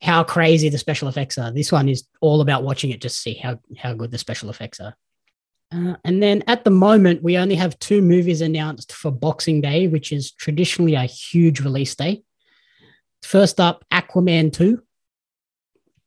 [0.01, 1.51] how crazy the special effects are.
[1.51, 4.49] This one is all about watching it just to see how how good the special
[4.49, 4.95] effects are.
[5.74, 9.88] Uh, and then at the moment, we only have two movies announced for Boxing Day,
[9.88, 12.24] which is traditionally a huge release day.
[13.22, 14.82] First up, Aquaman 2.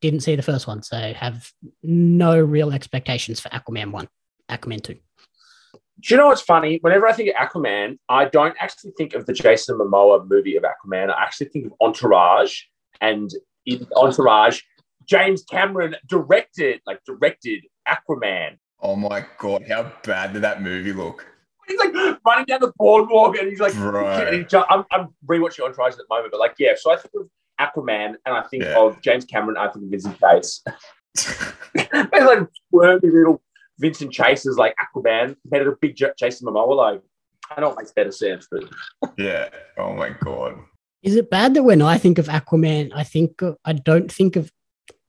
[0.00, 1.52] Didn't see the first one, so have
[1.82, 4.08] no real expectations for Aquaman 1.
[4.48, 4.94] Aquaman 2.
[4.94, 6.78] Do you know what's funny?
[6.80, 10.64] Whenever I think of Aquaman, I don't actually think of the Jason Momoa movie of
[10.64, 11.10] Aquaman.
[11.10, 12.62] I actually think of Entourage.
[13.02, 13.30] And
[13.66, 14.62] in Entourage,
[15.04, 18.56] James Cameron directed, like directed Aquaman.
[18.82, 21.26] Oh my god, how bad did that movie look?
[21.68, 21.92] He's like
[22.26, 24.26] running down the boardwalk and he's like, Right.
[24.28, 26.72] and he ju- I'm, I'm rewatching Entourage at the moment, but like, yeah.
[26.76, 27.28] So I think of
[27.60, 28.78] Aquaman and I think Yeah.
[28.80, 29.56] of James Cameron.
[29.56, 30.64] I think of Vincent Chase.
[31.92, 33.42] There's like squirmy little
[33.78, 36.74] Vincent Chases like Aquaman compared to big J- Jason Momoa.
[36.76, 37.02] Like,
[37.56, 38.64] I know it makes better sense, but
[39.18, 39.48] yeah.
[39.78, 40.58] Oh my god.
[41.02, 44.50] Is it bad that when I think of Aquaman, I think I don't think of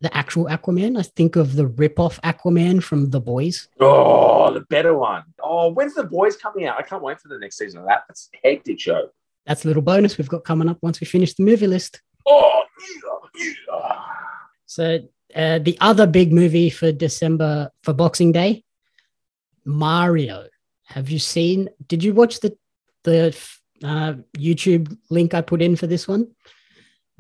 [0.02, 0.97] the actual Aquaman.
[0.99, 3.68] I think of the rip-off Aquaman from The Boys.
[3.80, 5.24] oh, the better one.
[5.41, 6.78] Oh, when's the boys coming out?
[6.78, 8.04] I can't wait for the next season of that.
[8.08, 9.10] That's a hectic show.
[9.45, 12.02] That's a little bonus we've got coming up once we finish the movie list.
[12.28, 12.64] Oh,
[13.36, 13.99] yeah, yeah.
[14.66, 14.99] So
[15.36, 18.64] uh, the other big movie for December for Boxing Day,
[19.66, 20.47] Mario.
[20.86, 21.70] Have you seen?
[21.88, 22.56] Did you watch the
[23.04, 23.36] the
[23.84, 26.28] uh, YouTube link I put in for this one?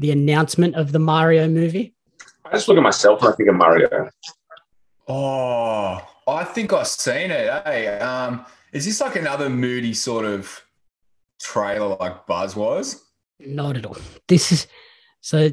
[0.01, 1.93] the announcement of the Mario movie.
[2.51, 4.09] I just look at myself and I think of Mario.
[5.07, 7.63] Oh, I think I've seen it.
[7.65, 10.61] Hey, um, is this like another moody sort of
[11.41, 13.01] trailer like Buzz was?
[13.39, 13.97] Not at all.
[14.27, 14.67] This is
[15.21, 15.51] so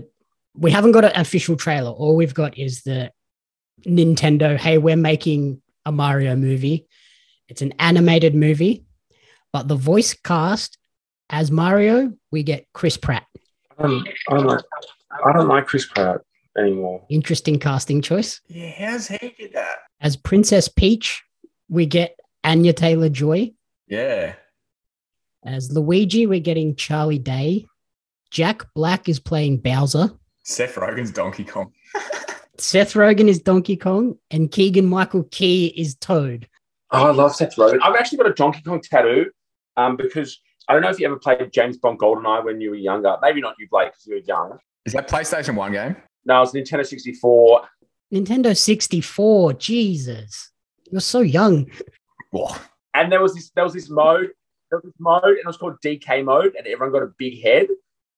[0.55, 1.91] we haven't got an official trailer.
[1.91, 3.13] All we've got is the
[3.87, 6.89] Nintendo, hey, we're making a Mario movie.
[7.49, 8.85] It's an animated movie,
[9.53, 10.79] but the voice cast
[11.31, 13.25] as Mario, we get Chris Pratt.
[13.79, 14.65] Um, I don't like.
[15.25, 16.21] I don't like Chris Pratt
[16.59, 17.05] anymore.
[17.09, 18.41] Interesting casting choice.
[18.49, 19.79] Yeah, how's he did that?
[20.01, 21.23] As Princess Peach,
[21.69, 23.53] we get Anya Taylor Joy.
[23.89, 24.35] Yeah.
[25.45, 27.67] As Luigi, we're getting Charlie Day.
[28.31, 30.11] Jack Black is playing Bowser.
[30.43, 31.73] Seth Rogen's Donkey Kong.
[32.59, 36.49] Seth Rogen is Donkey Kong, and Keegan Michael Key is Toad.
[36.91, 37.79] Oh, I love Seth Rogen.
[37.83, 39.31] I've actually got a Donkey Kong tattoo
[39.77, 42.77] um, because I don't know if you ever played James Bond GoldenEye when you were
[42.77, 43.17] younger.
[43.23, 44.59] Maybe not you, Blake, because you were young.
[44.85, 45.97] Is that PlayStation 1 game?
[46.29, 47.63] No, it's Nintendo 64.
[48.13, 49.55] Nintendo 64.
[49.55, 50.53] Jesus.
[50.93, 51.71] You're so young.
[52.31, 52.55] Whoa.
[52.93, 54.31] And there was this there was this mode,
[54.71, 57.43] there was this mode, and it was called DK mode, and everyone got a big
[57.43, 57.69] head.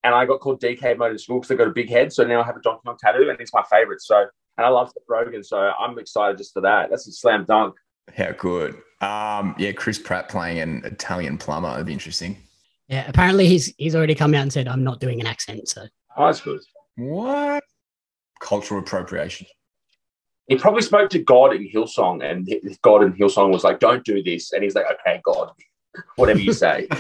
[0.03, 2.13] And I got called DK mode in school because I got a big head.
[2.13, 4.03] So now I have a Donkey Kong tattoo, and it's my favorite.
[4.03, 6.91] So and I love Seth Rogen, so I'm excited just for that.
[6.91, 7.77] That's a slam dunk.
[8.17, 8.75] How good.
[9.01, 11.71] Um, yeah, Chris Pratt playing an Italian plumber.
[11.71, 12.39] That'd be interesting.
[12.89, 15.69] Yeah, apparently he's he's already come out and said I'm not doing an accent.
[15.69, 15.83] So
[16.17, 16.61] Oh, that's good.
[16.97, 17.63] What?
[18.41, 19.47] Cultural appropriation.
[20.49, 22.49] He probably spoke to God in Hillsong, and
[22.83, 25.53] God in Hillsong was like, "Don't do this," and he's like, "Okay, God,
[26.17, 26.89] whatever you say."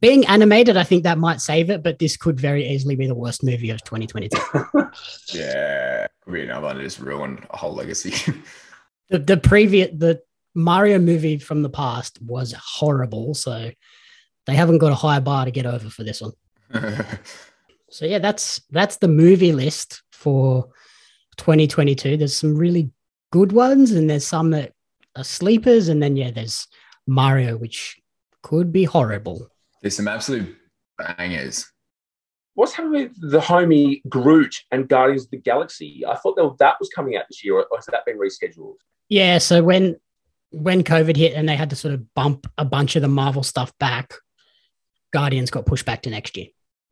[0.00, 3.14] being animated, I think that might save it, but this could very easily be the
[3.14, 4.38] worst movie of 2022.
[5.38, 6.06] yeah.
[6.22, 8.32] Could be another one to just ruin a whole legacy.
[9.08, 10.20] the the previous the
[10.54, 13.70] Mario movie from the past was horrible, so
[14.46, 16.32] they haven't got a high bar to get over for this one.
[17.90, 20.70] So yeah, that's that's the movie list for
[21.38, 22.16] 2022.
[22.16, 22.90] There's some really
[23.32, 24.72] good ones, and there's some that
[25.16, 26.66] are sleepers, and then yeah, there's
[27.06, 28.00] Mario, which
[28.42, 29.50] could be horrible.
[29.82, 30.56] There's some absolute
[30.98, 31.70] bangers.
[32.54, 36.02] What's happening with the homie Groot and Guardians of the Galaxy?
[36.06, 38.76] I thought that, that was coming out this year, or has that been rescheduled?
[39.08, 39.96] Yeah, so when
[40.50, 43.42] when COVID hit and they had to sort of bump a bunch of the Marvel
[43.42, 44.14] stuff back,
[45.12, 46.48] Guardians got pushed back to next year.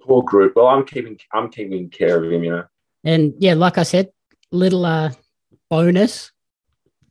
[0.07, 0.53] Poor Groot.
[0.55, 2.65] Well, I'm keeping I'm keeping care of him, you know.
[3.05, 4.11] And yeah, like I said,
[4.53, 5.13] little uh,
[5.69, 6.33] bonus,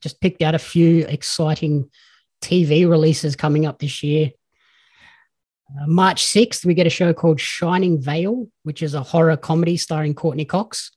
[0.01, 1.89] just picked out a few exciting
[2.41, 4.31] TV releases coming up this year.
[5.69, 9.77] Uh, March 6th, we get a show called Shining Vale, which is a horror comedy
[9.77, 10.91] starring Courteney Cox.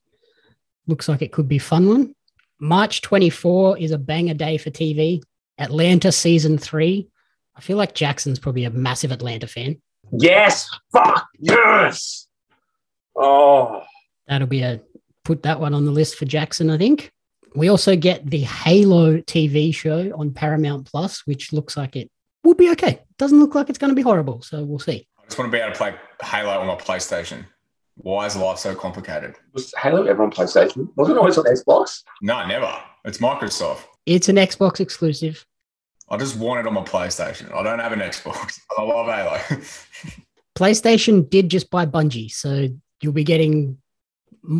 [0.86, 2.14] Looks like it could be fun one.
[2.61, 5.22] March 24 is a banger day for TV.
[5.59, 7.09] Atlanta season three.
[7.57, 9.80] I feel like Jaxon's probably a massive Atlanta fan.
[10.12, 12.26] Yes, fuck yes.
[13.16, 13.82] Oh,
[14.26, 14.80] That'll be a
[15.24, 17.12] put that one on the list for Jaxon, I think.
[17.55, 22.11] We also get the Halo TV show on Paramount Plus, which looks like it
[22.44, 23.01] will be okay.
[23.18, 25.07] Doesn't look like it's going to be horrible, so we'll see.
[25.18, 27.44] I just want to be able to play Halo on my PlayStation.
[27.96, 29.34] Why is life so complicated?
[29.53, 30.88] was Halo ever on PlayStation?
[30.94, 32.03] Wasn't it always on Xbox?
[32.22, 32.72] No, never.
[33.05, 33.84] It's Microsoft.
[34.07, 35.44] It's an Xbox exclusive.
[36.11, 37.52] I just want it on my PlayStation.
[37.54, 38.61] I don't have an Xbox.
[38.78, 39.61] I love Halo.
[40.56, 42.68] PlayStation did just buy Bungie, so
[43.00, 43.78] you'll be getting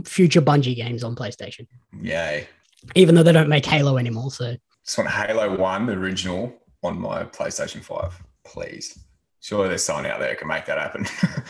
[0.05, 1.67] future Bungie games on PlayStation,
[2.03, 2.47] Yay.
[2.95, 4.31] even though they don't make Halo anymore.
[4.31, 8.99] So Just want Halo 1, the original, on my PlayStation 5, please.
[9.41, 11.07] Surely there's someone out there who can make that happen.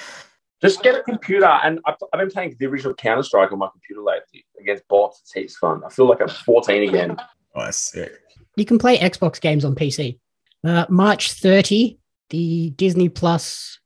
[0.62, 3.68] Just get a computer, and I've, I've been playing the original Counter Strike on my
[3.70, 5.20] computer lately against bots.
[5.22, 5.82] It's heaps fun.
[5.84, 7.16] I feel like I'm 14 again.
[7.54, 8.12] oh, that's sick.
[8.58, 10.18] You can play Xbox games on PC.
[10.64, 11.98] Uh, March 30,
[12.30, 13.78] the Disney Plus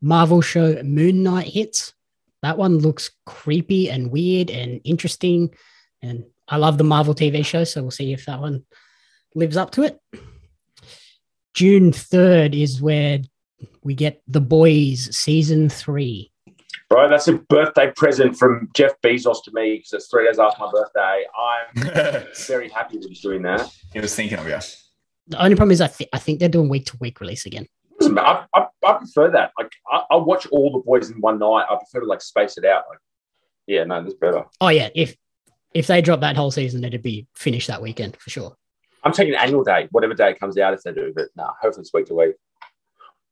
[0.00, 1.94] Marvel show Moon Knight hits.
[2.42, 5.54] That one looks creepy and weird and interesting.
[6.02, 8.64] And I love the Marvel TV show, so we'll see if that one
[9.34, 9.98] lives up to it.
[11.54, 13.20] June 3rd is where
[13.82, 16.32] we get The Boys season three.
[16.90, 20.60] Bro, that's a birthday present from Jeff Bezos to me because it's three days after
[20.62, 21.24] my birthday.
[21.38, 23.72] I'm very happy that he's doing that.
[23.92, 24.58] he was thinking of you.
[25.28, 27.66] The only problem is I, th- I think they're doing week to week release again.
[27.98, 29.52] Listen, I, I, I prefer that.
[29.58, 31.64] Like, I, I watch all the boys in one night.
[31.70, 32.84] I prefer to like space it out.
[32.90, 32.98] Like,
[33.66, 34.44] yeah, no, that's better.
[34.60, 35.16] Oh yeah, if
[35.72, 38.56] if they drop that whole season, it'd be finished that weekend for sure.
[39.02, 41.82] I'm taking annual day, whatever day it comes out if they do, but no, hopefully
[41.82, 42.34] it's week to week.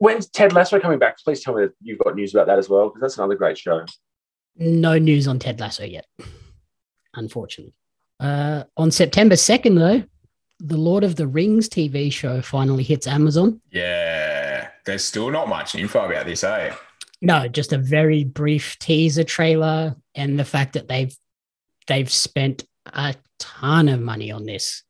[0.02, 1.16] When's Ted Lasso coming back?
[1.18, 3.56] Please tell me that you've got news about that as well, because that's another great
[3.56, 3.86] show.
[4.56, 6.06] No news on Ted Lasso yet,
[7.14, 7.76] unfortunately.
[8.18, 10.02] Uh, on September second, though,
[10.58, 13.60] the Lord of the Rings TV show finally hits Amazon.
[13.70, 14.70] Yeah.
[14.84, 16.74] There's still not much info about this, eh?
[17.20, 21.16] No, just a very brief teaser trailer, and the fact that they've
[21.86, 24.82] they've spent a ton of money on this.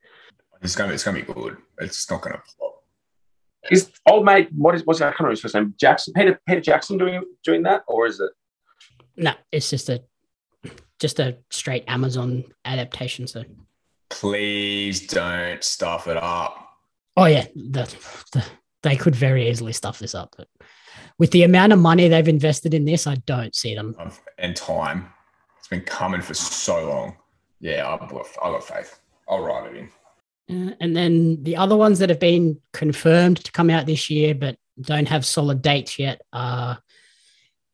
[0.63, 1.59] It's gonna it's gonna be good.
[1.81, 2.72] It's not gonna flop.
[3.71, 5.75] Is old mate what is what's I can't remember his first name?
[5.79, 8.33] Jackson Peter Peter Jackson doing doing that or is it
[9.17, 10.03] No, it's just a
[11.03, 13.27] just a straight Amazon adaptation.
[13.27, 13.43] So,
[14.09, 16.77] Please don't stuff it up.
[17.17, 17.93] oh yeah, the,
[18.33, 18.45] the,
[18.83, 20.49] they could very easily stuff this up, but
[21.19, 23.95] with the amount of money they've invested in this, I don't see them.
[23.99, 25.09] Um, and time.
[25.59, 27.17] It's been coming for so long.
[27.61, 29.01] Yeah, I've got, I've got faith.
[29.29, 29.89] I'll write it in.
[30.51, 34.35] Uh, and then the other ones that have been confirmed to come out this year
[34.35, 36.83] but don't have solid dates yet are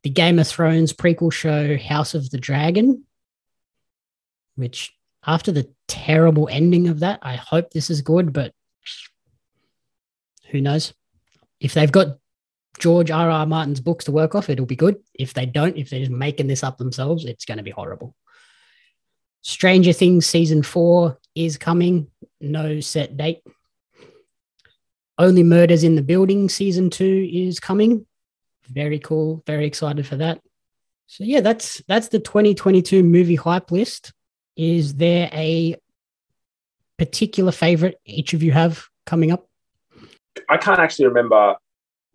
[0.03, 3.05] the Game of Thrones prequel show House of the Dragon,
[4.57, 4.93] which
[5.27, 8.53] after the terrible ending of that, I hope this is good, but
[10.51, 10.95] who knows?
[11.61, 12.19] If they've got
[12.79, 13.29] George R.
[13.29, 13.47] R.
[13.47, 14.97] Martin's books to work off, it'll be good.
[15.15, 18.15] If they don't, if they're just making this up themselves, it's going to be horrible.
[19.43, 22.09] Stranger Things season four is coming,
[22.41, 23.43] no set date.
[25.17, 28.07] Only Murders in the Building season two is coming.
[28.69, 29.43] Very cool.
[29.47, 30.41] Very excited for that.
[31.07, 34.13] So yeah, that's that's the 2022 movie hype list.
[34.57, 35.77] Is there a
[36.99, 39.49] particular favorite each of you have coming up?
[40.49, 41.57] I can't actually remember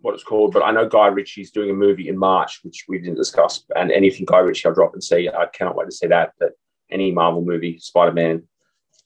[0.02, 3.00] what it's called, but I know Guy Ritchie's doing a movie in March, which we
[3.00, 3.64] didn't discuss.
[3.76, 5.30] And anything Guy Ritchie, I'll drop and see.
[5.30, 6.34] I cannot wait to see that.
[6.40, 6.52] But
[6.92, 8.44] any Marvel movie, Spider Man,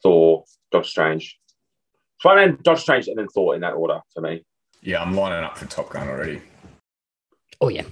[0.03, 1.39] Thor, Doctor Strange,
[2.19, 4.43] Spider Man, Doctor Strange, and then Thor in that order for me.
[4.81, 6.41] Yeah, I'm lining up for Top Gun already.
[7.61, 7.83] Oh yeah.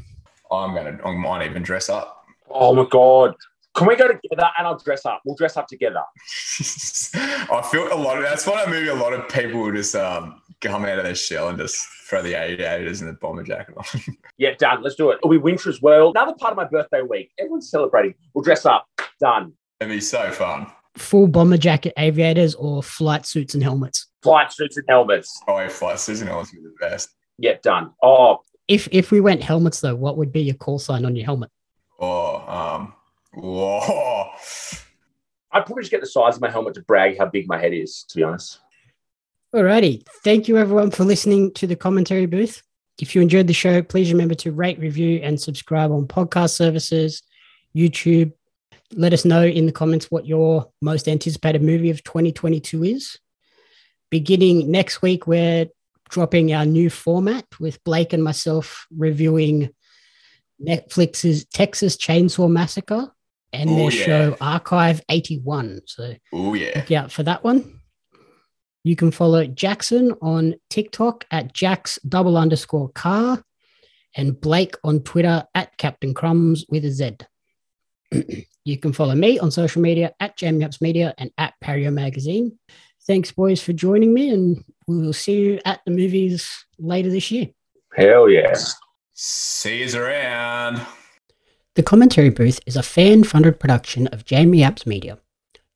[0.51, 0.99] I'm gonna.
[1.03, 2.25] I might even dress up.
[2.49, 3.35] Oh my god!
[3.75, 5.21] Can we go together and I'll dress up?
[5.25, 5.99] We'll dress up together.
[7.15, 8.87] I feel a lot of that's what a movie.
[8.87, 12.21] A lot of people will just um, come out of their shell and just throw
[12.21, 14.01] the aviators and the bomber jacket on.
[14.37, 14.83] Yeah, done.
[14.83, 15.19] Let's do it.
[15.19, 16.09] It'll be winter as well.
[16.09, 17.31] Another part of my birthday week.
[17.39, 18.15] Everyone's celebrating.
[18.33, 18.85] We'll dress up.
[19.21, 19.53] Done.
[19.79, 20.67] It'd be so fun.
[20.97, 24.07] Full bomber jacket aviators or flight suits and helmets.
[24.23, 25.41] Flight suits and helmets.
[25.47, 27.09] Oh, yeah, flight Susan always be the best.
[27.37, 27.91] Yeah, done.
[28.01, 31.25] Oh, If if we went helmets though, what would be your call sign on your
[31.25, 31.51] helmet?
[31.99, 32.93] Oh, um,
[33.33, 34.29] whoa.
[35.51, 37.73] I'd probably just get the size of my helmet to brag how big my head
[37.73, 38.59] is, to be honest.
[39.53, 40.05] Alrighty.
[40.23, 42.61] Thank you everyone for listening to the commentary booth.
[43.01, 47.23] If you enjoyed the show, please remember to rate, review, and subscribe on podcast services,
[47.75, 48.33] YouTube.
[48.93, 53.17] Let us know in the comments what your most anticipated movie of 2022 is.
[54.11, 55.67] Beginning next week, we're
[56.09, 59.71] dropping our new format with Blake and myself reviewing
[60.61, 63.11] Netflix's Texas Chainsaw Massacre
[63.51, 64.05] and Oh, their yeah.
[64.05, 65.81] show Archive 81.
[65.85, 66.71] So Oh, yeah.
[66.75, 67.81] look out for that one.
[68.83, 73.43] You can follow Jaxon on TikTok at Jax double underscore car
[74.15, 77.17] and Blake on Twitter at Captain Crumbs with a Z.
[78.65, 82.57] you can follow me on social media at Jamups Media and at Pario Magazine.
[83.07, 87.29] Thanks, boys, for joining me, and we will see you at the movies later this
[87.29, 87.49] year.
[87.95, 88.53] Hell yeah.
[89.13, 90.81] See you around.
[91.75, 95.19] The Commentary Booth is a fan funded production of Jamie Apps Media.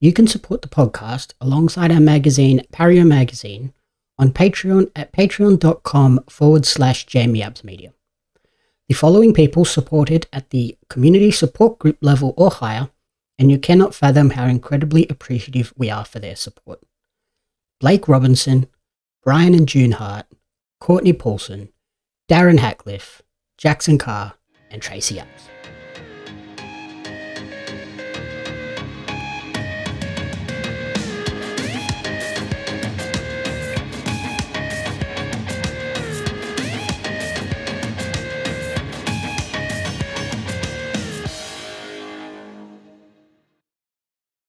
[0.01, 3.73] You can support the podcast alongside our magazine, Pario Magazine,
[4.17, 7.93] on Patreon at patreon.com forward slash Jamie Apps Media.
[8.89, 12.89] The following people supported at the community support group level or higher,
[13.38, 16.81] and you cannot fathom how incredibly appreciative we are for their support.
[17.80, 18.65] Blake Robinson,
[19.23, 20.26] Brian and June Hart,
[20.80, 21.69] Courtney Paulson,
[22.27, 23.22] Darren Hackliff,
[23.59, 24.34] Jaxon Carr,
[24.72, 25.59] and Tracy Apps.